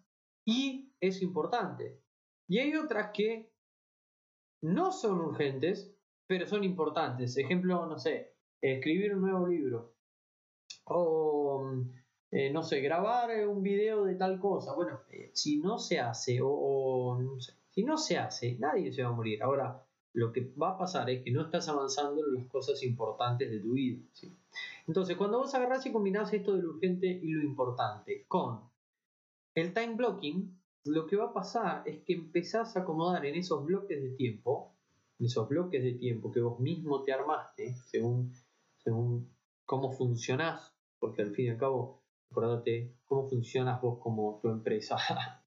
y 0.46 0.92
es 1.02 1.22
importante. 1.22 2.00
Y 2.48 2.60
hay 2.60 2.76
otras 2.76 3.12
que 3.14 3.52
no 4.62 4.92
son 4.92 5.20
urgentes, 5.20 5.94
pero 6.28 6.48
son 6.48 6.64
importantes. 6.64 7.38
Ejemplo, 7.38 7.86
no 7.86 7.98
sé, 8.00 8.36
escribir 8.62 9.16
un 9.16 9.22
nuevo 9.22 9.48
libro. 9.48 9.94
O, 10.86 11.70
eh, 12.32 12.50
no 12.52 12.64
sé, 12.64 12.80
grabar 12.82 13.48
un 13.48 13.62
video 13.62 14.06
de 14.06 14.16
tal 14.16 14.40
cosa. 14.40 14.74
Bueno, 14.74 15.02
eh, 15.12 15.32
si 15.34 15.58
no 15.58 15.78
se 15.78 16.00
hace, 16.00 16.40
o, 16.42 17.18
no 17.22 17.40
sé, 17.40 17.54
si 17.70 17.84
no 17.84 17.98
se 17.98 18.18
hace, 18.18 18.58
nadie 18.58 18.92
se 18.92 19.04
va 19.04 19.10
a 19.10 19.14
morir. 19.14 19.44
Ahora, 19.44 19.86
lo 20.14 20.32
que 20.32 20.52
va 20.60 20.72
a 20.72 20.78
pasar 20.78 21.10
es 21.10 21.24
que 21.24 21.32
no 21.32 21.44
estás 21.44 21.68
avanzando 21.70 22.26
en 22.26 22.34
las 22.34 22.48
cosas 22.48 22.82
importantes 22.82 23.52
de 23.52 23.60
tu 23.60 23.74
vida. 23.74 24.02
Entonces, 24.88 25.16
cuando 25.16 25.38
vos 25.38 25.54
agarrás 25.54 25.86
y 25.86 25.92
combinás 25.92 26.34
esto 26.34 26.56
de 26.56 26.64
lo 26.64 26.70
urgente 26.70 27.08
y 27.08 27.28
lo 27.28 27.44
importante 27.44 28.26
con 28.28 28.62
el 29.54 29.74
time 29.74 29.96
blocking, 29.96 30.57
lo 30.88 31.06
que 31.06 31.16
va 31.16 31.26
a 31.26 31.34
pasar 31.34 31.84
es 31.86 32.04
que 32.04 32.14
empezás 32.14 32.76
a 32.76 32.82
acomodar 32.82 33.26
en 33.26 33.36
esos 33.36 33.66
bloques 33.66 34.02
de 34.02 34.10
tiempo, 34.12 34.74
en 35.20 35.26
esos 35.26 35.48
bloques 35.48 35.84
de 35.84 35.94
tiempo 35.94 36.32
que 36.32 36.42
vos 36.42 36.60
mismo 36.60 37.04
te 37.04 37.14
armaste, 37.14 37.76
según, 37.86 38.34
según 38.78 39.30
cómo 39.66 39.92
funcionás, 39.92 40.74
porque 41.00 41.22
al 41.22 41.32
fin 41.32 41.46
y 41.46 41.50
al 41.50 41.58
cabo, 41.58 42.02
acordate 42.32 42.96
cómo 43.06 43.28
funcionas 43.28 43.82
vos 43.82 44.00
como 44.00 44.40
tu 44.42 44.50
empresa. 44.50 44.98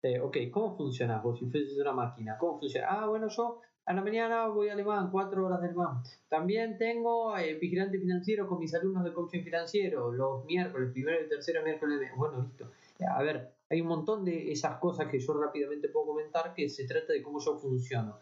Eh, 0.00 0.20
ok, 0.20 0.36
¿cómo 0.52 0.76
funcionas 0.76 1.20
vos 1.24 1.40
si 1.40 1.46
fueses 1.46 1.76
una 1.76 1.92
máquina? 1.92 2.38
¿Cómo 2.38 2.60
funciona? 2.60 2.86
Ah, 2.88 3.08
bueno, 3.08 3.26
yo 3.26 3.60
a 3.84 3.92
la 3.92 4.00
mañana 4.00 4.46
voy 4.46 4.68
a 4.68 4.74
alemán, 4.74 5.10
cuatro 5.10 5.44
horas 5.44 5.60
de 5.60 5.68
alemán. 5.68 6.02
También 6.28 6.78
tengo 6.78 7.36
eh, 7.36 7.54
vigilante 7.54 7.98
financiero 7.98 8.46
con 8.46 8.60
mis 8.60 8.72
alumnos 8.74 9.02
de 9.02 9.12
coaching 9.12 9.42
financiero, 9.42 10.12
los 10.12 10.44
miércoles, 10.44 10.90
primero 10.92 11.24
y 11.24 11.28
tercero 11.28 11.64
miércoles. 11.64 11.98
De... 11.98 12.10
Bueno, 12.14 12.42
listo. 12.42 12.70
A 13.08 13.22
ver, 13.22 13.50
hay 13.70 13.80
un 13.80 13.88
montón 13.88 14.24
de 14.24 14.50
esas 14.50 14.78
cosas 14.78 15.08
que 15.08 15.20
yo 15.20 15.34
rápidamente 15.34 15.88
puedo 15.88 16.06
comentar 16.06 16.54
que 16.54 16.68
se 16.68 16.86
trata 16.86 17.12
de 17.12 17.22
cómo 17.22 17.38
yo 17.40 17.56
funciono. 17.56 18.20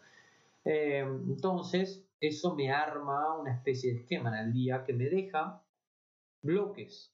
Eh, 0.65 0.99
entonces, 0.99 2.05
eso 2.19 2.55
me 2.55 2.71
arma 2.71 3.37
una 3.37 3.53
especie 3.53 3.93
de 3.93 3.99
esquema 4.01 4.29
en 4.29 4.47
el 4.47 4.53
día 4.53 4.83
que 4.83 4.93
me 4.93 5.05
deja 5.05 5.63
bloques. 6.41 7.13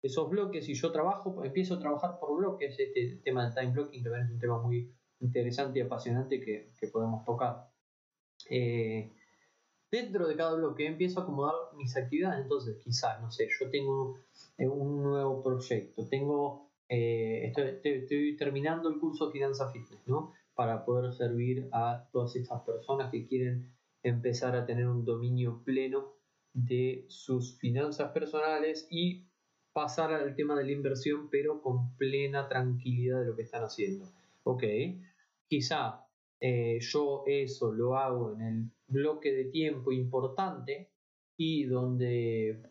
Esos 0.00 0.30
bloques, 0.30 0.64
si 0.64 0.74
yo 0.74 0.92
trabajo, 0.92 1.44
empiezo 1.44 1.74
a 1.74 1.80
trabajar 1.80 2.18
por 2.18 2.38
bloques, 2.38 2.78
este 2.78 3.20
tema 3.24 3.44
del 3.44 3.54
time 3.54 3.72
blocking 3.72 4.02
que 4.02 4.08
es 4.08 4.30
un 4.30 4.38
tema 4.38 4.58
muy 4.62 4.94
interesante 5.20 5.80
y 5.80 5.82
apasionante 5.82 6.40
que, 6.40 6.72
que 6.78 6.86
podemos 6.88 7.24
tocar. 7.24 7.68
Eh, 8.48 9.12
dentro 9.90 10.28
de 10.28 10.36
cada 10.36 10.54
bloque 10.54 10.86
empiezo 10.86 11.20
a 11.20 11.22
acomodar 11.24 11.54
mis 11.76 11.96
actividades. 11.96 12.42
Entonces, 12.42 12.76
quizás, 12.82 13.20
no 13.20 13.30
sé, 13.30 13.48
yo 13.58 13.70
tengo 13.70 14.18
un 14.58 15.02
nuevo 15.02 15.42
proyecto, 15.42 16.06
tengo, 16.08 16.67
eh, 16.88 17.52
estoy, 17.54 18.36
terminando 18.36 18.88
el 18.88 18.98
curso 18.98 19.26
de 19.26 19.32
Finanza 19.32 19.70
Fitness, 19.70 20.06
¿no? 20.06 20.32
Para 20.54 20.84
poder 20.84 21.12
servir 21.12 21.68
a 21.72 22.08
todas 22.12 22.34
estas 22.36 22.62
personas 22.62 23.10
que 23.10 23.26
quieren 23.26 23.70
empezar 24.02 24.56
a 24.56 24.64
tener 24.64 24.86
un 24.88 25.04
dominio 25.04 25.62
pleno 25.64 26.14
de 26.54 27.04
sus 27.08 27.58
finanzas 27.58 28.12
personales 28.12 28.88
y 28.90 29.26
pasar 29.72 30.12
al 30.12 30.34
tema 30.34 30.56
de 30.56 30.64
la 30.64 30.72
inversión, 30.72 31.28
pero 31.30 31.60
con 31.60 31.94
plena 31.96 32.48
tranquilidad 32.48 33.20
de 33.20 33.26
lo 33.26 33.36
que 33.36 33.42
están 33.42 33.62
haciendo. 33.62 34.06
Ok, 34.44 34.64
quizá 35.46 36.06
eh, 36.40 36.78
yo 36.80 37.24
eso 37.26 37.72
lo 37.72 37.96
hago 37.96 38.32
en 38.32 38.42
el 38.42 38.70
bloque 38.86 39.32
de 39.32 39.44
tiempo 39.44 39.92
importante 39.92 40.88
y 41.36 41.64
donde 41.64 42.62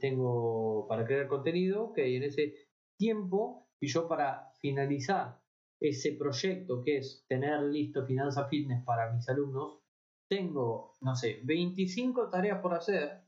tengo 0.00 0.86
para 0.88 1.04
crear 1.04 1.28
contenido, 1.28 1.92
que 1.92 2.16
en 2.16 2.22
ese 2.22 2.54
tiempo 3.02 3.66
y 3.80 3.88
yo 3.88 4.06
para 4.06 4.52
finalizar 4.60 5.40
ese 5.80 6.12
proyecto 6.12 6.84
que 6.84 6.98
es 6.98 7.24
tener 7.26 7.60
listo 7.62 8.06
Finanza 8.06 8.46
Fitness 8.46 8.84
para 8.84 9.12
mis 9.12 9.28
alumnos, 9.28 9.80
tengo, 10.28 10.92
no 11.00 11.16
sé, 11.16 11.40
25 11.42 12.30
tareas 12.30 12.60
por 12.60 12.74
hacer 12.74 13.22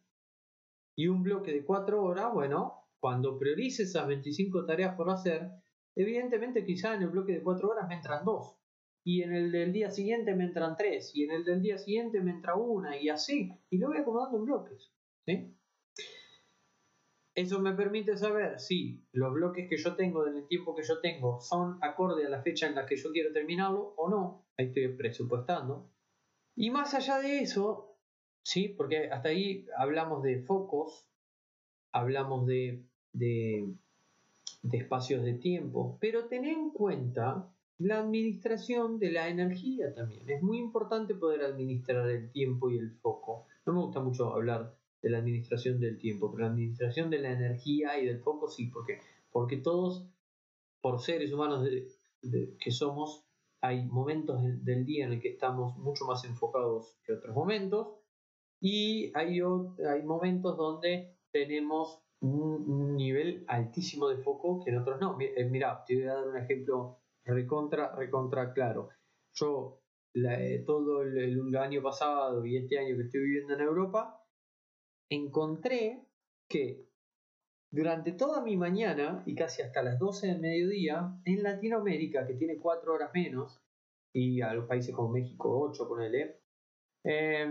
y 0.96 1.08
un 1.08 1.24
bloque 1.24 1.50
de 1.50 1.64
4 1.64 2.00
horas, 2.00 2.32
bueno, 2.32 2.86
cuando 3.00 3.36
priorice 3.36 3.82
esas 3.82 4.06
25 4.06 4.64
tareas 4.64 4.94
por 4.94 5.10
hacer, 5.10 5.50
evidentemente 5.96 6.64
quizá 6.64 6.94
en 6.94 7.02
el 7.02 7.08
bloque 7.08 7.32
de 7.32 7.42
4 7.42 7.68
horas 7.68 7.88
me 7.88 7.96
entran 7.96 8.24
2 8.24 8.56
y 9.02 9.22
en 9.22 9.34
el 9.34 9.50
del 9.50 9.72
día 9.72 9.90
siguiente 9.90 10.36
me 10.36 10.44
entran 10.44 10.76
tres, 10.76 11.10
y 11.14 11.24
en 11.24 11.32
el 11.32 11.44
del 11.44 11.60
día 11.60 11.76
siguiente 11.76 12.22
me 12.22 12.30
entra 12.30 12.54
una, 12.54 12.96
y 12.96 13.10
así, 13.10 13.52
y 13.68 13.76
lo 13.76 13.88
voy 13.88 13.98
acomodando 13.98 14.38
en 14.38 14.44
bloques. 14.46 14.94
¿sí? 15.26 15.54
Eso 17.34 17.60
me 17.60 17.72
permite 17.72 18.16
saber 18.16 18.60
si 18.60 19.02
los 19.12 19.32
bloques 19.32 19.68
que 19.68 19.76
yo 19.76 19.96
tengo 19.96 20.24
del 20.24 20.46
tiempo 20.46 20.74
que 20.74 20.84
yo 20.84 21.00
tengo 21.00 21.40
son 21.40 21.78
acorde 21.82 22.24
a 22.24 22.28
la 22.28 22.42
fecha 22.42 22.68
en 22.68 22.76
la 22.76 22.86
que 22.86 22.96
yo 22.96 23.10
quiero 23.10 23.32
terminarlo 23.32 23.94
o 23.96 24.08
no. 24.08 24.46
Ahí 24.56 24.66
estoy 24.66 24.88
presupuestando. 24.88 25.90
Y 26.54 26.70
más 26.70 26.94
allá 26.94 27.18
de 27.18 27.40
eso, 27.40 27.96
sí, 28.44 28.68
porque 28.68 29.10
hasta 29.10 29.30
ahí 29.30 29.66
hablamos 29.76 30.22
de 30.22 30.42
focos, 30.42 31.08
hablamos 31.90 32.46
de, 32.46 32.84
de, 33.12 33.74
de 34.62 34.78
espacios 34.78 35.24
de 35.24 35.34
tiempo, 35.34 35.98
pero 36.00 36.26
ten 36.26 36.44
en 36.44 36.70
cuenta 36.70 37.50
la 37.78 37.98
administración 37.98 39.00
de 39.00 39.10
la 39.10 39.28
energía 39.28 39.92
también. 39.92 40.30
Es 40.30 40.40
muy 40.40 40.58
importante 40.58 41.16
poder 41.16 41.42
administrar 41.42 42.08
el 42.08 42.30
tiempo 42.30 42.70
y 42.70 42.78
el 42.78 42.92
foco. 42.92 43.46
No 43.66 43.72
me 43.72 43.80
gusta 43.80 43.98
mucho 43.98 44.32
hablar 44.32 44.76
de 45.04 45.10
la 45.10 45.18
administración 45.18 45.78
del 45.78 45.98
tiempo, 45.98 46.32
pero 46.32 46.44
la 46.44 46.52
administración 46.54 47.10
de 47.10 47.18
la 47.18 47.30
energía 47.30 47.98
y 48.00 48.06
del 48.06 48.20
foco 48.20 48.48
sí, 48.48 48.68
porque, 48.68 49.00
porque 49.30 49.58
todos, 49.58 50.08
por 50.80 50.98
seres 50.98 51.30
humanos 51.30 51.68
que 52.22 52.70
somos, 52.70 53.22
hay 53.60 53.84
momentos 53.84 54.40
del 54.64 54.86
día 54.86 55.04
en 55.04 55.12
el 55.12 55.20
que 55.20 55.28
estamos 55.28 55.76
mucho 55.76 56.06
más 56.06 56.24
enfocados 56.24 56.96
que 57.04 57.12
otros 57.12 57.36
momentos 57.36 57.88
y 58.60 59.12
hay, 59.14 59.40
hay 59.40 60.02
momentos 60.04 60.56
donde 60.56 61.18
tenemos 61.30 62.02
un, 62.20 62.96
nivel 62.96 63.44
altísimo 63.46 64.08
de 64.08 64.16
foco 64.22 64.64
que 64.64 64.70
en 64.70 64.78
otros 64.78 64.98
no. 65.02 65.18
Eh, 65.20 65.44
mira, 65.50 65.84
te 65.86 65.96
voy 65.96 66.04
a 66.04 66.14
dar 66.14 66.28
un 66.28 66.38
ejemplo 66.38 67.00
recontra, 67.26 67.94
recontra 67.94 68.54
claro. 68.54 68.88
Yo 69.34 69.82
eh, 70.14 70.62
todo 70.64 71.02
el, 71.02 71.54
año 71.56 71.82
pasado 71.82 72.46
y 72.46 72.56
este 72.56 72.78
año 72.78 72.96
que 72.96 73.02
estoy 73.02 73.20
viviendo 73.20 73.52
en 73.52 73.60
Europa, 73.60 74.23
encontré 75.08 76.06
que 76.48 76.88
durante 77.70 78.12
toda 78.12 78.42
mi 78.42 78.56
mañana 78.56 79.22
y 79.26 79.34
casi 79.34 79.62
hasta 79.62 79.82
las 79.82 79.98
12 79.98 80.28
del 80.28 80.40
mediodía, 80.40 81.18
en 81.24 81.42
Latinoamérica, 81.42 82.26
que 82.26 82.34
tiene 82.34 82.58
4 82.58 82.92
horas 82.92 83.10
menos, 83.12 83.60
y 84.12 84.40
a 84.42 84.54
los 84.54 84.66
países 84.66 84.94
como 84.94 85.08
México 85.08 85.60
8, 85.60 85.88
ponele, 85.88 86.40
eh, 87.02 87.46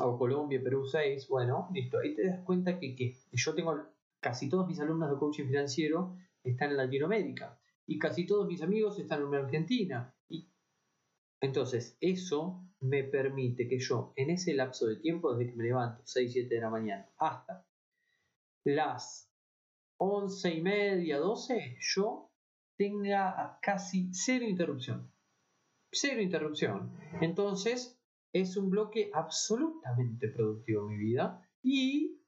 o 0.00 0.18
Colombia, 0.18 0.60
Perú 0.62 0.84
6, 0.84 1.28
bueno, 1.28 1.68
listo, 1.72 1.98
ahí 1.98 2.14
te 2.14 2.26
das 2.26 2.40
cuenta 2.40 2.78
que, 2.78 2.96
que 2.96 3.14
yo 3.32 3.54
tengo 3.54 3.74
casi 4.20 4.48
todos 4.48 4.66
mis 4.66 4.80
alumnos 4.80 5.10
de 5.10 5.16
coaching 5.16 5.46
financiero 5.46 6.16
están 6.42 6.70
en 6.70 6.76
Latinoamérica 6.76 7.58
y 7.86 7.98
casi 7.98 8.26
todos 8.26 8.46
mis 8.46 8.62
amigos 8.62 8.98
están 8.98 9.22
en 9.22 9.34
Argentina. 9.34 10.14
Y 10.28 10.50
entonces, 11.40 11.96
eso 12.00 12.62
me 12.84 13.02
permite 13.04 13.66
que 13.66 13.78
yo, 13.78 14.12
en 14.16 14.30
ese 14.30 14.54
lapso 14.54 14.86
de 14.86 14.96
tiempo, 14.96 15.34
desde 15.34 15.50
que 15.50 15.56
me 15.56 15.64
levanto, 15.64 16.02
6, 16.04 16.32
7 16.32 16.54
de 16.54 16.60
la 16.60 16.70
mañana, 16.70 17.10
hasta 17.18 17.66
las 18.64 19.30
11 19.98 20.54
y 20.54 20.60
media, 20.60 21.18
12, 21.18 21.78
yo 21.80 22.30
tenga 22.76 23.58
casi 23.62 24.10
cero 24.12 24.44
interrupción. 24.44 25.10
Cero 25.90 26.20
interrupción. 26.20 26.92
Entonces, 27.20 27.98
es 28.32 28.56
un 28.56 28.68
bloque 28.68 29.10
absolutamente 29.14 30.28
productivo 30.28 30.82
en 30.82 30.88
mi 30.88 31.04
vida 31.04 31.40
y 31.62 32.20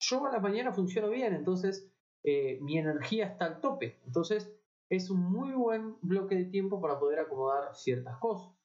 yo 0.00 0.26
a 0.26 0.32
la 0.32 0.40
mañana 0.40 0.72
funciono 0.72 1.10
bien, 1.10 1.34
entonces 1.34 1.92
eh, 2.24 2.58
mi 2.62 2.78
energía 2.78 3.26
está 3.26 3.44
al 3.44 3.60
tope. 3.60 4.00
Entonces, 4.06 4.50
es 4.88 5.10
un 5.10 5.20
muy 5.20 5.52
buen 5.52 5.96
bloque 6.00 6.34
de 6.34 6.46
tiempo 6.46 6.80
para 6.80 6.98
poder 6.98 7.20
acomodar 7.20 7.74
ciertas 7.74 8.16
cosas. 8.18 8.58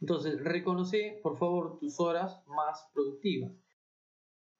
Entonces, 0.00 0.42
reconoce, 0.42 1.20
por 1.22 1.36
favor, 1.36 1.78
tus 1.78 2.00
horas 2.00 2.42
más 2.48 2.88
productivas. 2.94 3.52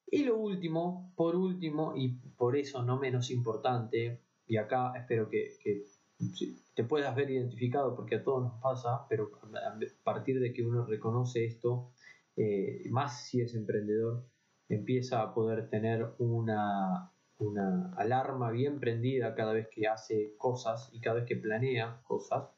Y 0.07 0.25
lo 0.25 0.37
último, 0.37 1.13
por 1.17 1.37
último, 1.37 1.95
y 1.97 2.09
por 2.37 2.57
eso 2.57 2.83
no 2.83 2.99
menos 2.99 3.31
importante, 3.31 4.21
y 4.47 4.57
acá 4.57 4.93
espero 4.97 5.29
que, 5.29 5.57
te 6.75 6.85
puedas 6.85 7.15
ver 7.15 7.31
identificado 7.31 7.97
porque 7.97 8.17
a 8.17 8.23
todos 8.23 8.43
nos 8.43 8.61
pasa, 8.61 9.07
pero 9.09 9.31
a 9.43 9.79
partir 10.03 10.41
de 10.41 10.53
que 10.53 10.63
uno 10.63 10.85
reconoce 10.85 11.45
esto, 11.45 11.93
eh, 12.37 12.83
más 12.91 13.25
si 13.25 13.41
es 13.41 13.55
emprendedor, 13.55 14.27
empieza 14.69 15.23
a 15.23 15.33
poder 15.33 15.71
tener 15.71 16.15
una, 16.19 17.13
una 17.39 17.93
alarma 17.97 18.51
bien 18.51 18.81
prendida 18.81 19.35
cada 19.35 19.53
vez 19.53 19.69
que 19.69 19.87
hace 19.87 20.35
cosas 20.37 20.91
y 20.93 21.01
cada 21.01 21.17
vez 21.17 21.25
que 21.27 21.37
planea 21.37 22.03
cosas, 22.03 22.51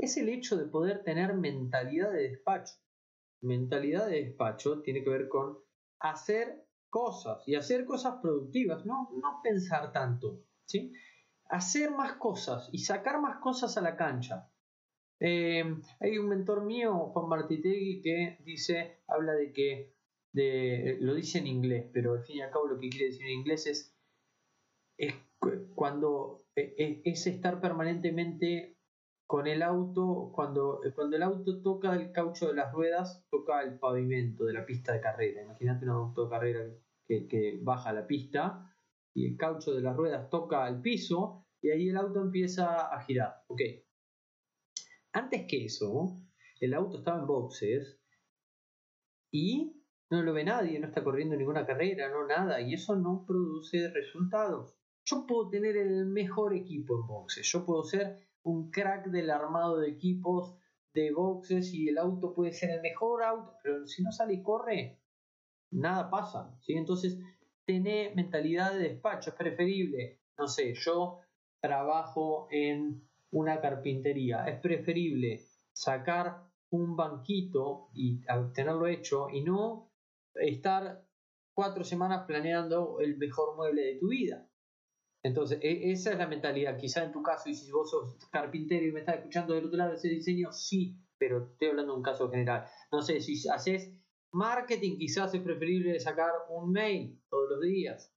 es 0.00 0.16
el 0.16 0.28
hecho 0.28 0.56
de 0.56 0.66
poder 0.66 1.02
tener 1.02 1.34
mentalidad 1.34 2.12
de 2.12 2.30
despacho. 2.30 2.74
Mentalidad 3.42 4.06
de 4.06 4.24
despacho 4.24 4.82
tiene 4.82 5.02
que 5.02 5.10
ver 5.10 5.28
con 5.28 5.58
hacer 5.98 6.66
cosas 6.88 7.46
y 7.46 7.54
hacer 7.54 7.84
cosas 7.84 8.16
productivas, 8.20 8.84
no, 8.84 9.10
no 9.22 9.40
pensar 9.42 9.92
tanto, 9.92 10.42
¿sí? 10.66 10.92
hacer 11.48 11.90
más 11.90 12.14
cosas 12.14 12.68
y 12.72 12.78
sacar 12.78 13.20
más 13.20 13.38
cosas 13.38 13.76
a 13.76 13.82
la 13.82 13.96
cancha. 13.96 14.50
Eh, 15.20 15.64
hay 16.00 16.18
un 16.18 16.28
mentor 16.28 16.64
mío, 16.64 17.10
Juan 17.12 17.28
Martitegui, 17.28 18.00
que 18.02 18.38
dice, 18.44 19.02
habla 19.06 19.32
de 19.34 19.52
que, 19.52 19.94
de, 20.32 20.98
lo 21.00 21.14
dice 21.14 21.38
en 21.38 21.46
inglés, 21.46 21.90
pero 21.92 22.14
al 22.14 22.24
fin 22.24 22.38
y 22.38 22.42
al 22.42 22.50
cabo 22.50 22.68
lo 22.68 22.78
que 22.78 22.88
quiere 22.88 23.06
decir 23.06 23.26
en 23.26 23.38
inglés 23.40 23.66
es 23.66 23.96
es 25.00 25.14
cuando 25.74 26.44
e, 26.54 26.74
e, 26.76 27.02
es 27.10 27.26
estar 27.26 27.60
permanentemente 27.60 28.76
con 29.30 29.46
el 29.46 29.62
auto, 29.62 30.32
cuando, 30.34 30.80
cuando 30.92 31.14
el 31.14 31.22
auto 31.22 31.62
toca 31.62 31.94
el 31.94 32.10
caucho 32.10 32.48
de 32.48 32.54
las 32.54 32.72
ruedas, 32.72 33.24
toca 33.30 33.62
el 33.62 33.78
pavimento 33.78 34.44
de 34.44 34.54
la 34.54 34.66
pista 34.66 34.92
de 34.92 35.00
carrera. 35.00 35.42
Imagínate 35.42 35.84
un 35.84 35.92
auto 35.92 36.24
de 36.24 36.30
carrera 36.30 36.64
que, 37.06 37.28
que 37.28 37.60
baja 37.62 37.92
la 37.92 38.08
pista 38.08 38.74
y 39.14 39.26
el 39.26 39.36
caucho 39.36 39.72
de 39.72 39.82
las 39.82 39.96
ruedas 39.96 40.28
toca 40.30 40.66
el 40.66 40.80
piso 40.80 41.46
y 41.62 41.70
ahí 41.70 41.90
el 41.90 41.96
auto 41.96 42.20
empieza 42.20 42.92
a 42.92 43.00
girar. 43.04 43.44
Ok. 43.46 43.60
Antes 45.12 45.46
que 45.46 45.66
eso, 45.66 46.20
el 46.58 46.74
auto 46.74 46.98
estaba 46.98 47.20
en 47.20 47.28
boxes 47.28 48.00
y 49.30 49.80
no 50.10 50.24
lo 50.24 50.32
ve 50.32 50.42
nadie, 50.42 50.80
no 50.80 50.88
está 50.88 51.04
corriendo 51.04 51.36
ninguna 51.36 51.64
carrera, 51.64 52.10
no 52.10 52.26
nada, 52.26 52.60
y 52.62 52.74
eso 52.74 52.96
no 52.96 53.24
produce 53.24 53.92
resultados. 53.92 54.74
Yo 55.04 55.24
puedo 55.24 55.50
tener 55.50 55.76
el 55.76 56.06
mejor 56.06 56.52
equipo 56.52 56.96
en 56.96 57.06
boxes, 57.06 57.48
yo 57.52 57.64
puedo 57.64 57.84
ser 57.84 58.28
un 58.42 58.70
crack 58.70 59.06
del 59.06 59.30
armado 59.30 59.78
de 59.78 59.88
equipos 59.88 60.56
de 60.94 61.12
boxes 61.12 61.72
y 61.72 61.88
el 61.88 61.98
auto 61.98 62.34
puede 62.34 62.52
ser 62.52 62.70
el 62.70 62.80
mejor 62.80 63.22
auto, 63.22 63.54
pero 63.62 63.86
si 63.86 64.02
no 64.02 64.10
sale 64.10 64.34
y 64.34 64.42
corre, 64.42 65.00
nada 65.70 66.10
pasa. 66.10 66.56
¿sí? 66.60 66.74
Entonces, 66.74 67.18
tener 67.64 68.14
mentalidad 68.16 68.72
de 68.72 68.80
despacho 68.80 69.30
es 69.30 69.36
preferible. 69.36 70.20
No 70.38 70.48
sé, 70.48 70.74
yo 70.74 71.20
trabajo 71.60 72.48
en 72.50 73.06
una 73.30 73.60
carpintería, 73.60 74.44
es 74.46 74.60
preferible 74.60 75.40
sacar 75.72 76.50
un 76.70 76.96
banquito 76.96 77.90
y 77.94 78.20
tenerlo 78.54 78.86
hecho 78.86 79.28
y 79.30 79.42
no 79.42 79.92
estar 80.34 81.04
cuatro 81.52 81.84
semanas 81.84 82.24
planeando 82.26 83.00
el 83.00 83.16
mejor 83.18 83.56
mueble 83.56 83.82
de 83.82 83.98
tu 83.98 84.08
vida. 84.08 84.49
Entonces, 85.22 85.58
e, 85.62 85.90
esa 85.90 86.12
es 86.12 86.18
la 86.18 86.26
mentalidad. 86.26 86.76
Quizá 86.76 87.04
en 87.04 87.12
tu 87.12 87.22
caso, 87.22 87.48
y 87.48 87.54
si 87.54 87.70
vos 87.70 87.90
sos 87.90 88.16
carpintero 88.30 88.86
y 88.86 88.92
me 88.92 89.00
estás 89.00 89.16
escuchando 89.16 89.54
del 89.54 89.66
otro 89.66 89.78
lado 89.78 89.90
de 89.90 89.96
ese 89.96 90.08
diseño, 90.08 90.52
sí, 90.52 90.96
pero 91.18 91.50
estoy 91.52 91.68
hablando 91.68 91.92
de 91.92 91.98
un 91.98 92.04
caso 92.04 92.30
general. 92.30 92.66
No 92.90 93.02
sé, 93.02 93.20
si 93.20 93.48
haces 93.48 93.92
marketing, 94.32 94.96
quizás 94.96 95.34
es 95.34 95.42
preferible 95.42 95.98
sacar 96.00 96.30
un 96.48 96.72
mail 96.72 97.20
todos 97.28 97.50
los 97.50 97.60
días. 97.60 98.14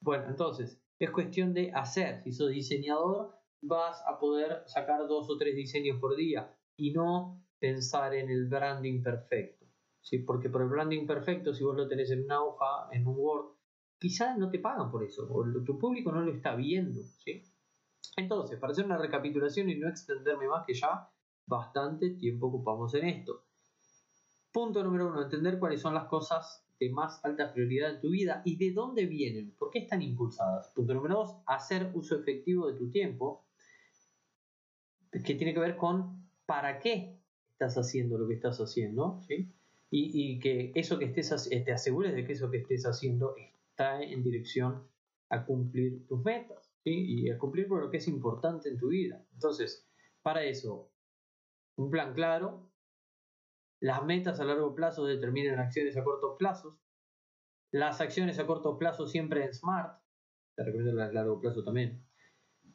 Bueno, 0.00 0.26
entonces, 0.28 0.80
es 0.98 1.10
cuestión 1.10 1.52
de 1.52 1.72
hacer. 1.72 2.22
Si 2.22 2.32
sos 2.32 2.50
diseñador, 2.50 3.34
vas 3.62 4.02
a 4.06 4.18
poder 4.18 4.62
sacar 4.66 5.06
dos 5.06 5.28
o 5.28 5.36
tres 5.36 5.54
diseños 5.54 5.98
por 6.00 6.16
día 6.16 6.56
y 6.76 6.92
no 6.92 7.44
pensar 7.58 8.14
en 8.14 8.30
el 8.30 8.46
branding 8.46 9.02
perfecto. 9.02 9.66
¿sí? 10.00 10.18
Porque 10.18 10.48
por 10.48 10.62
el 10.62 10.68
branding 10.68 11.06
perfecto, 11.06 11.52
si 11.52 11.64
vos 11.64 11.76
lo 11.76 11.88
tenés 11.88 12.10
en 12.10 12.24
una 12.24 12.42
hoja, 12.42 12.88
en 12.92 13.06
un 13.06 13.16
Word, 13.18 13.55
quizás 13.98 14.36
no 14.38 14.50
te 14.50 14.58
pagan 14.58 14.90
por 14.90 15.02
eso, 15.02 15.26
o 15.30 15.44
tu 15.64 15.78
público 15.78 16.12
no 16.12 16.20
lo 16.20 16.32
está 16.32 16.54
viendo, 16.54 17.02
¿sí? 17.18 17.42
Entonces, 18.16 18.58
para 18.58 18.72
hacer 18.72 18.84
una 18.84 18.98
recapitulación 18.98 19.68
y 19.70 19.76
no 19.76 19.88
extenderme 19.88 20.48
más 20.48 20.64
que 20.66 20.74
ya 20.74 21.08
bastante 21.46 22.10
tiempo 22.10 22.46
ocupamos 22.46 22.94
en 22.94 23.06
esto. 23.06 23.44
Punto 24.52 24.82
número 24.82 25.08
uno, 25.08 25.22
entender 25.22 25.58
cuáles 25.58 25.80
son 25.80 25.94
las 25.94 26.06
cosas 26.06 26.64
de 26.78 26.90
más 26.90 27.24
alta 27.24 27.52
prioridad 27.52 27.94
en 27.94 28.00
tu 28.00 28.10
vida 28.10 28.42
y 28.44 28.56
de 28.56 28.72
dónde 28.72 29.06
vienen, 29.06 29.52
por 29.58 29.70
qué 29.70 29.80
están 29.80 30.02
impulsadas. 30.02 30.68
Punto 30.68 30.94
número 30.94 31.16
dos, 31.16 31.36
hacer 31.46 31.90
uso 31.94 32.16
efectivo 32.16 32.70
de 32.70 32.78
tu 32.78 32.90
tiempo, 32.90 33.44
que 35.10 35.34
tiene 35.34 35.54
que 35.54 35.60
ver 35.60 35.76
con 35.76 36.26
para 36.46 36.78
qué 36.78 37.18
estás 37.52 37.76
haciendo 37.76 38.18
lo 38.18 38.28
que 38.28 38.34
estás 38.34 38.58
haciendo, 38.58 39.20
¿sí? 39.26 39.52
Y, 39.90 40.10
y, 40.12 40.38
que 40.40 40.72
eso 40.74 40.98
que 40.98 41.06
estés 41.06 41.48
te 41.48 41.72
asegures 41.72 42.14
de 42.14 42.26
que 42.26 42.32
eso 42.32 42.50
que 42.50 42.58
estés 42.58 42.84
haciendo 42.86 43.34
está 43.76 44.02
en 44.02 44.22
dirección 44.22 44.88
a 45.28 45.44
cumplir 45.44 46.06
tus 46.06 46.24
metas 46.24 46.72
y 46.82 47.28
a 47.28 47.36
cumplir 47.36 47.68
por 47.68 47.82
lo 47.82 47.90
que 47.90 47.98
es 47.98 48.08
importante 48.08 48.70
en 48.70 48.78
tu 48.78 48.88
vida. 48.88 49.22
Entonces, 49.34 49.86
para 50.22 50.44
eso, 50.44 50.90
un 51.76 51.90
plan 51.90 52.14
claro, 52.14 52.72
las 53.80 54.02
metas 54.02 54.40
a 54.40 54.44
largo 54.44 54.74
plazo 54.74 55.04
determinan 55.04 55.58
acciones 55.58 55.94
a 55.98 56.04
corto 56.04 56.38
plazo, 56.38 56.80
las 57.70 58.00
acciones 58.00 58.38
a 58.38 58.46
corto 58.46 58.78
plazo 58.78 59.06
siempre 59.06 59.44
en 59.44 59.52
Smart, 59.52 60.00
te 60.54 60.64
recomiendo 60.64 60.94
las 60.94 61.10
a 61.10 61.12
largo 61.12 61.38
plazo 61.38 61.62
también, 61.62 62.02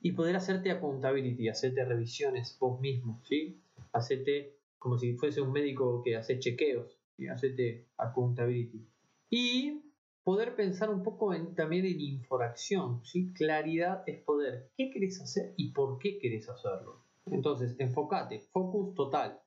y 0.01 0.11
poder 0.11 0.35
hacerte 0.35 0.69
accountability, 0.69 1.49
hacerte 1.49 1.83
revisiones 1.83 2.57
vos 2.59 2.79
mismo, 2.79 3.23
¿sí? 3.23 3.63
Hacerte 3.91 4.59
como 4.77 4.99
si 4.99 5.15
fuese 5.15 5.41
un 5.41 5.51
médico 5.51 6.03
que 6.03 6.15
hace 6.15 6.37
chequeos, 6.37 6.99
y 7.17 7.27
hacerte 7.27 7.87
accountability. 7.97 8.87
Y 9.29 9.90
poder 10.23 10.55
pensar 10.55 10.89
un 10.89 11.03
poco 11.03 11.33
también 11.55 11.85
en 11.85 11.99
infracción, 11.99 13.03
¿sí? 13.03 13.33
Claridad 13.33 14.03
es 14.05 14.23
poder. 14.23 14.71
¿Qué 14.77 14.89
querés 14.91 15.21
hacer 15.21 15.53
y 15.57 15.71
por 15.71 15.97
qué 15.99 16.19
querés 16.19 16.49
hacerlo? 16.49 17.05
Entonces, 17.25 17.75
enfócate, 17.79 18.39
focus 18.51 18.93
total. 18.95 19.41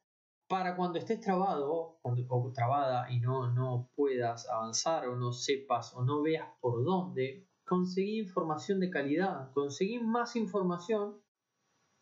Para 0.49 0.77
cuando 0.77 0.99
estés 0.99 1.21
trabado 1.21 1.99
cuando, 2.03 2.25
o 2.29 2.53
trabada 2.53 3.11
y 3.11 3.19
no, 3.21 3.53
no 3.53 3.91
puedas 3.95 4.49
avanzar 4.49 5.09
o 5.09 5.17
no 5.17 5.33
sepas 5.33 5.95
o 5.95 6.05
no 6.05 6.23
veas 6.23 6.49
por 6.61 6.85
dónde, 6.85 7.49
conseguí 7.65 8.19
información 8.19 8.79
de 8.79 8.91
calidad, 8.91 9.53
conseguí 9.53 9.99
más 9.99 10.37
información 10.37 11.21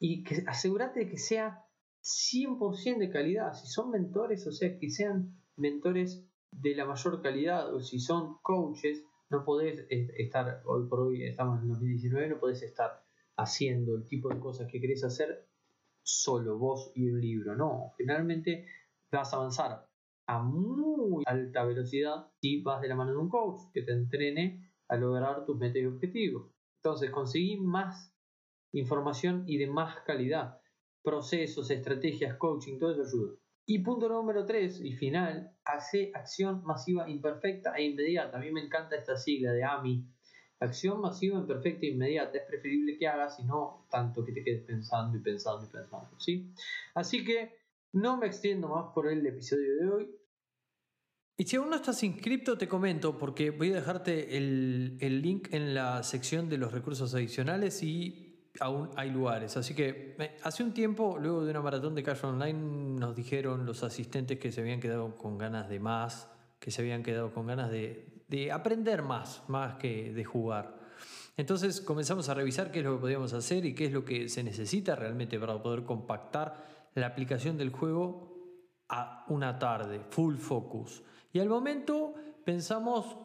y 0.00 0.24
que, 0.24 0.42
asegúrate 0.46 1.00
de 1.00 1.08
que 1.08 1.18
sea 1.18 1.64
100% 2.02 2.98
de 2.98 3.10
calidad. 3.10 3.54
Si 3.54 3.68
son 3.68 3.90
mentores, 3.90 4.46
o 4.46 4.52
sea, 4.52 4.76
que 4.76 4.90
sean 4.90 5.40
mentores 5.56 6.26
de 6.52 6.76
la 6.76 6.84
mayor 6.84 7.20
calidad, 7.22 7.74
o 7.74 7.80
si 7.80 7.98
son 7.98 8.38
coaches, 8.42 9.04
no 9.30 9.44
podés 9.44 9.86
estar, 9.88 10.62
hoy 10.66 10.86
por 10.86 11.00
hoy 11.00 11.24
estamos 11.24 11.60
en 11.60 11.68
2019, 11.68 12.28
no 12.28 12.38
podés 12.38 12.62
estar 12.62 13.02
haciendo 13.36 13.96
el 13.96 14.06
tipo 14.06 14.28
de 14.28 14.38
cosas 14.38 14.70
que 14.70 14.80
querés 14.80 15.02
hacer 15.02 15.48
solo 16.02 16.58
vos 16.58 16.92
y 16.94 17.08
un 17.08 17.20
libro, 17.20 17.56
no, 17.56 17.92
generalmente 17.96 18.66
vas 19.10 19.32
a 19.32 19.36
avanzar 19.36 19.88
a 20.26 20.42
muy 20.42 21.24
alta 21.26 21.64
velocidad 21.64 22.28
si 22.40 22.62
vas 22.62 22.80
de 22.80 22.88
la 22.88 22.96
mano 22.96 23.12
de 23.12 23.18
un 23.18 23.28
coach 23.28 23.60
que 23.72 23.82
te 23.82 23.92
entrene 23.92 24.70
a 24.88 24.96
lograr 24.96 25.44
tus 25.44 25.56
metas 25.58 25.82
y 25.82 25.86
objetivos. 25.86 26.50
Entonces, 26.76 27.10
conseguí 27.10 27.56
más 27.56 28.12
información 28.72 29.44
y 29.46 29.58
de 29.58 29.66
más 29.66 30.00
calidad. 30.00 30.60
Procesos, 31.02 31.70
estrategias, 31.70 32.36
coaching, 32.36 32.78
todo 32.78 32.92
eso 32.92 33.02
ayuda. 33.02 33.41
Y 33.64 33.78
punto 33.78 34.08
número 34.08 34.44
3 34.44 34.80
y 34.80 34.92
final, 34.92 35.56
hace 35.64 36.10
acción 36.14 36.64
masiva 36.64 37.08
imperfecta 37.08 37.74
e 37.76 37.84
inmediata. 37.84 38.36
A 38.36 38.40
mí 38.40 38.50
me 38.50 38.64
encanta 38.64 38.96
esta 38.96 39.16
sigla 39.16 39.52
de 39.52 39.62
AMI. 39.62 40.04
Acción 40.58 41.00
masiva 41.00 41.38
imperfecta 41.38 41.86
e 41.86 41.90
inmediata. 41.90 42.38
Es 42.38 42.44
preferible 42.44 42.98
que 42.98 43.06
hagas 43.06 43.38
y 43.38 43.44
no 43.44 43.86
tanto 43.90 44.24
que 44.24 44.32
te 44.32 44.42
quedes 44.42 44.64
pensando 44.64 45.16
y 45.16 45.20
pensando 45.20 45.64
y 45.64 45.68
pensando. 45.68 46.18
¿sí? 46.18 46.52
Así 46.94 47.24
que 47.24 47.56
no 47.92 48.16
me 48.16 48.26
extiendo 48.26 48.68
más 48.68 48.92
por 48.92 49.06
el 49.06 49.24
episodio 49.26 49.76
de 49.76 49.90
hoy. 49.90 50.10
Y 51.36 51.44
si 51.44 51.56
aún 51.56 51.70
no 51.70 51.76
estás 51.76 52.02
inscrito, 52.02 52.58
te 52.58 52.68
comento, 52.68 53.16
porque 53.16 53.50
voy 53.50 53.72
a 53.72 53.76
dejarte 53.76 54.36
el, 54.36 54.98
el 55.00 55.22
link 55.22 55.48
en 55.52 55.74
la 55.74 56.02
sección 56.02 56.48
de 56.48 56.58
los 56.58 56.72
recursos 56.72 57.14
adicionales 57.14 57.82
y 57.82 58.21
aún 58.60 58.90
hay 58.96 59.10
lugares. 59.10 59.56
Así 59.56 59.74
que 59.74 60.16
hace 60.42 60.62
un 60.62 60.72
tiempo, 60.72 61.18
luego 61.18 61.44
de 61.44 61.50
una 61.50 61.60
maratón 61.60 61.94
de 61.94 62.02
Cash 62.02 62.24
Online, 62.24 62.98
nos 62.98 63.16
dijeron 63.16 63.66
los 63.66 63.82
asistentes 63.82 64.38
que 64.38 64.52
se 64.52 64.60
habían 64.60 64.80
quedado 64.80 65.16
con 65.16 65.38
ganas 65.38 65.68
de 65.68 65.80
más, 65.80 66.28
que 66.58 66.70
se 66.70 66.82
habían 66.82 67.02
quedado 67.02 67.32
con 67.32 67.46
ganas 67.46 67.70
de, 67.70 68.24
de 68.28 68.52
aprender 68.52 69.02
más, 69.02 69.42
más 69.48 69.76
que 69.76 70.12
de 70.12 70.24
jugar. 70.24 70.80
Entonces 71.36 71.80
comenzamos 71.80 72.28
a 72.28 72.34
revisar 72.34 72.70
qué 72.70 72.80
es 72.80 72.84
lo 72.84 72.96
que 72.96 73.00
podíamos 73.00 73.32
hacer 73.32 73.64
y 73.64 73.74
qué 73.74 73.86
es 73.86 73.92
lo 73.92 74.04
que 74.04 74.28
se 74.28 74.42
necesita 74.42 74.94
realmente 74.94 75.38
para 75.40 75.60
poder 75.62 75.84
compactar 75.84 76.90
la 76.94 77.06
aplicación 77.06 77.56
del 77.56 77.70
juego 77.70 78.32
a 78.88 79.24
una 79.28 79.58
tarde, 79.58 80.00
full 80.10 80.36
focus. 80.36 81.02
Y 81.32 81.40
al 81.40 81.48
momento 81.48 82.14
pensamos 82.44 83.16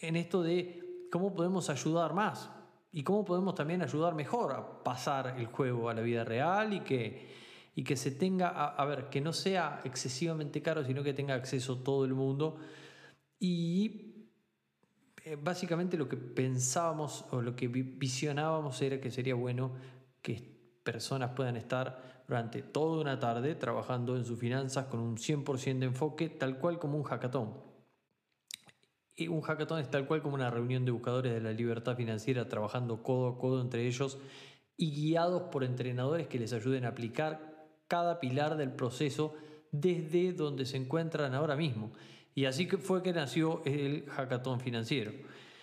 en 0.00 0.14
esto 0.14 0.42
de 0.42 1.08
cómo 1.10 1.34
podemos 1.34 1.68
ayudar 1.68 2.14
más 2.14 2.48
y 2.90 3.02
cómo 3.02 3.24
podemos 3.24 3.54
también 3.54 3.82
ayudar 3.82 4.14
mejor 4.14 4.52
a 4.52 4.82
pasar 4.82 5.34
el 5.38 5.46
juego 5.46 5.88
a 5.90 5.94
la 5.94 6.00
vida 6.00 6.24
real 6.24 6.72
y 6.72 6.80
que, 6.80 7.34
y 7.74 7.84
que 7.84 7.96
se 7.96 8.10
tenga, 8.10 8.48
a, 8.48 8.84
ver, 8.86 9.10
que 9.10 9.20
no 9.20 9.32
sea 9.32 9.80
excesivamente 9.84 10.62
caro, 10.62 10.84
sino 10.84 11.02
que 11.02 11.12
tenga 11.12 11.34
acceso 11.34 11.78
todo 11.78 12.04
el 12.04 12.14
mundo. 12.14 12.56
Y 13.38 14.28
eh, 15.24 15.36
básicamente 15.40 15.96
lo 15.98 16.08
que 16.08 16.16
pensábamos 16.16 17.26
o 17.30 17.42
lo 17.42 17.54
que 17.54 17.68
visionábamos 17.68 18.80
era 18.80 19.00
que 19.00 19.10
sería 19.10 19.34
bueno 19.34 19.72
que 20.22 20.58
personas 20.82 21.32
puedan 21.36 21.56
estar 21.56 22.24
durante 22.26 22.62
toda 22.62 23.00
una 23.00 23.18
tarde 23.18 23.54
trabajando 23.54 24.16
en 24.16 24.24
sus 24.24 24.38
finanzas 24.38 24.86
con 24.86 25.00
un 25.00 25.16
100% 25.16 25.78
de 25.78 25.86
enfoque, 25.86 26.30
tal 26.30 26.58
cual 26.58 26.78
como 26.78 26.96
un 26.96 27.04
hackathon. 27.04 27.67
Un 29.26 29.40
hackathon 29.40 29.80
es 29.80 29.90
tal 29.90 30.06
cual 30.06 30.22
como 30.22 30.36
una 30.36 30.50
reunión 30.50 30.84
de 30.84 30.92
buscadores 30.92 31.32
de 31.32 31.40
la 31.40 31.52
libertad 31.52 31.96
financiera 31.96 32.48
trabajando 32.48 33.02
codo 33.02 33.28
a 33.28 33.38
codo 33.38 33.60
entre 33.60 33.86
ellos 33.86 34.18
y 34.76 34.92
guiados 34.92 35.42
por 35.50 35.64
entrenadores 35.64 36.28
que 36.28 36.38
les 36.38 36.52
ayuden 36.52 36.84
a 36.84 36.88
aplicar 36.88 37.66
cada 37.88 38.20
pilar 38.20 38.56
del 38.56 38.70
proceso 38.70 39.34
desde 39.72 40.32
donde 40.32 40.66
se 40.66 40.76
encuentran 40.76 41.34
ahora 41.34 41.56
mismo. 41.56 41.90
Y 42.34 42.44
así 42.44 42.66
fue 42.66 43.02
que 43.02 43.12
nació 43.12 43.62
el 43.64 44.06
hackathon 44.08 44.60
financiero. 44.60 45.10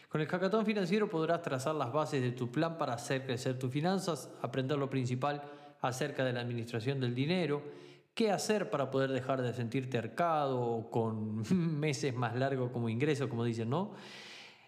Con 0.10 0.20
el 0.20 0.28
hackathon 0.28 0.65
financiero 0.65 1.10
podrás 1.10 1.41
trazar 1.41 1.76
las 1.76 1.94
bases 1.94 2.22
de 2.22 2.32
tu 2.32 2.52
plan 2.52 2.78
para 2.78 2.94
hacer 2.94 3.26
crecer 3.26 3.58
tus 3.58 3.72
finanzas, 3.72 4.30
aprender 4.41 4.78
lo 4.78 4.89
principal 4.89 5.41
acerca 5.82 6.26
de 6.26 6.34
la 6.34 6.41
administración 6.41 7.00
del 7.00 7.15
dinero, 7.15 7.63
qué 8.15 8.32
hacer 8.32 8.69
para 8.69 8.89
poder 8.89 9.12
dejar 9.12 9.41
de 9.41 9.54
sentirte 9.54 9.97
arcado 9.97 10.88
con 10.89 11.43
meses 11.80 12.15
más 12.15 12.36
largos 12.36 12.71
como 12.71 12.89
ingreso, 12.89 13.30
como 13.30 13.43
dicen, 13.43 13.69
¿no? 13.69 13.91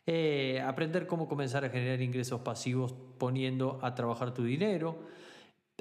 Eh, 0.05 0.61
aprender 0.65 1.07
cómo 1.07 1.27
comenzar 1.27 1.65
a 1.65 1.69
generar 1.69 2.01
ingresos 2.01 2.41
pasivos 2.41 2.93
poniendo 3.17 3.79
a 3.81 3.95
trabajar 3.95 4.33
tu 4.33 4.43
dinero. 4.43 4.99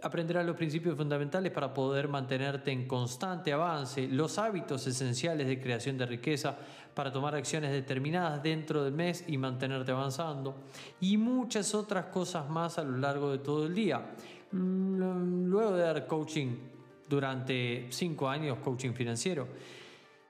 Aprenderás 0.02 0.44
los 0.44 0.57
principios 0.57 0.96
fundamentales 0.96 1.52
para 1.52 1.72
poder 1.72 2.09
mantenerte 2.09 2.70
en 2.70 2.87
constante 2.87 3.52
avance, 3.52 4.09
los 4.09 4.38
hábitos 4.38 4.87
esenciales 4.87 5.46
de 5.46 5.61
creación 5.61 5.96
de 5.96 6.07
riqueza 6.07 6.57
para 6.94 7.12
tomar 7.12 7.35
acciones 7.35 7.72
determinadas 7.72 8.42
dentro 8.42 8.85
del 8.85 8.92
mes 8.92 9.24
y 9.26 9.38
mantenerte 9.38 9.92
avanzando, 9.92 10.57
y 11.00 11.16
muchas 11.16 11.74
otras 11.74 12.07
cosas 12.07 12.48
más 12.48 12.79
a 12.79 12.85
lo 12.85 12.98
largo 12.98 13.31
de 13.31 13.38
todo 13.38 13.66
el 13.66 13.74
día. 13.74 14.14
Mm, 14.52 15.46
luego 15.46 15.76
de 15.76 15.83
dar 15.83 16.07
coaching 16.07 16.75
durante 17.09 17.87
cinco 17.90 18.29
años, 18.29 18.59
coaching 18.59 18.92
financiero, 18.92 19.49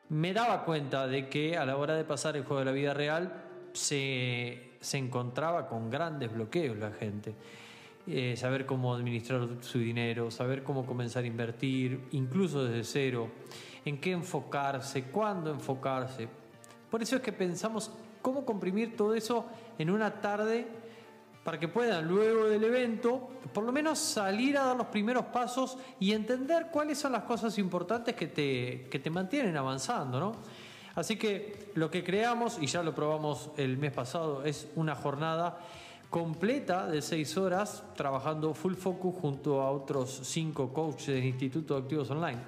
me 0.08 0.32
daba 0.32 0.64
cuenta 0.64 1.06
de 1.06 1.28
que 1.28 1.56
a 1.56 1.64
la 1.66 1.76
hora 1.76 1.94
de 1.94 2.04
pasar 2.04 2.36
el 2.36 2.44
juego 2.44 2.60
de 2.60 2.64
la 2.64 2.72
vida 2.72 2.94
real 2.94 3.44
se, 3.72 4.72
se 4.80 4.98
encontraba 4.98 5.66
con 5.66 5.90
grandes 5.90 6.32
bloqueos 6.32 6.76
la 6.76 6.92
gente. 6.92 7.34
Eh, 8.08 8.36
saber 8.36 8.66
cómo 8.66 8.94
administrar 8.94 9.48
su 9.62 9.80
dinero, 9.80 10.30
saber 10.30 10.62
cómo 10.62 10.86
comenzar 10.86 11.24
a 11.24 11.26
invertir, 11.26 12.06
incluso 12.12 12.64
desde 12.64 12.84
cero, 12.84 13.28
en 13.84 14.00
qué 14.00 14.12
enfocarse, 14.12 15.04
cuándo 15.04 15.50
enfocarse. 15.50 16.28
Por 16.88 17.02
eso 17.02 17.16
es 17.16 17.22
que 17.22 17.32
pensamos 17.32 17.90
cómo 18.22 18.44
comprimir 18.44 18.96
todo 18.96 19.14
eso 19.14 19.46
en 19.76 19.90
una 19.90 20.20
tarde 20.20 20.68
para 21.46 21.60
que 21.60 21.68
puedan 21.68 22.08
luego 22.08 22.48
del 22.48 22.64
evento 22.64 23.30
por 23.54 23.62
lo 23.62 23.70
menos 23.70 24.00
salir 24.00 24.58
a 24.58 24.64
dar 24.64 24.76
los 24.76 24.88
primeros 24.88 25.26
pasos 25.26 25.78
y 26.00 26.10
entender 26.10 26.70
cuáles 26.72 26.98
son 26.98 27.12
las 27.12 27.22
cosas 27.22 27.56
importantes 27.58 28.16
que 28.16 28.26
te, 28.26 28.88
que 28.90 28.98
te 28.98 29.10
mantienen 29.10 29.56
avanzando, 29.56 30.18
¿no? 30.18 30.32
Así 30.96 31.14
que 31.16 31.70
lo 31.74 31.88
que 31.88 32.02
creamos, 32.02 32.58
y 32.60 32.66
ya 32.66 32.82
lo 32.82 32.92
probamos 32.96 33.50
el 33.58 33.78
mes 33.78 33.92
pasado, 33.92 34.44
es 34.44 34.66
una 34.74 34.96
jornada 34.96 35.60
completa 36.10 36.88
de 36.88 37.00
seis 37.00 37.36
horas 37.36 37.84
trabajando 37.94 38.52
full 38.52 38.74
focus 38.74 39.14
junto 39.20 39.62
a 39.62 39.70
otros 39.70 40.22
cinco 40.24 40.72
coaches 40.72 41.14
del 41.14 41.26
Instituto 41.26 41.74
de 41.74 41.82
Activos 41.82 42.10
Online. 42.10 42.40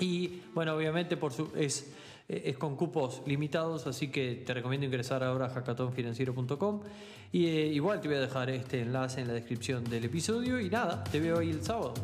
Y 0.00 0.42
bueno, 0.54 0.74
obviamente 0.74 1.16
por 1.16 1.32
su, 1.32 1.52
es 1.54 1.92
es 2.28 2.58
con 2.58 2.76
cupos 2.76 3.22
limitados, 3.26 3.86
así 3.86 4.08
que 4.08 4.42
te 4.46 4.52
recomiendo 4.52 4.86
ingresar 4.86 5.24
ahora 5.24 5.46
a 5.46 5.48
hackathonfinanciero.com. 5.48 6.80
Y 7.32 7.46
eh, 7.46 7.66
igual 7.66 8.00
te 8.00 8.08
voy 8.08 8.18
a 8.18 8.20
dejar 8.20 8.50
este 8.50 8.82
enlace 8.82 9.20
en 9.20 9.28
la 9.28 9.34
descripción 9.34 9.84
del 9.84 10.04
episodio. 10.04 10.60
Y 10.60 10.68
nada, 10.68 11.02
te 11.04 11.20
veo 11.20 11.38
ahí 11.38 11.50
el 11.50 11.62
sábado. 11.62 11.94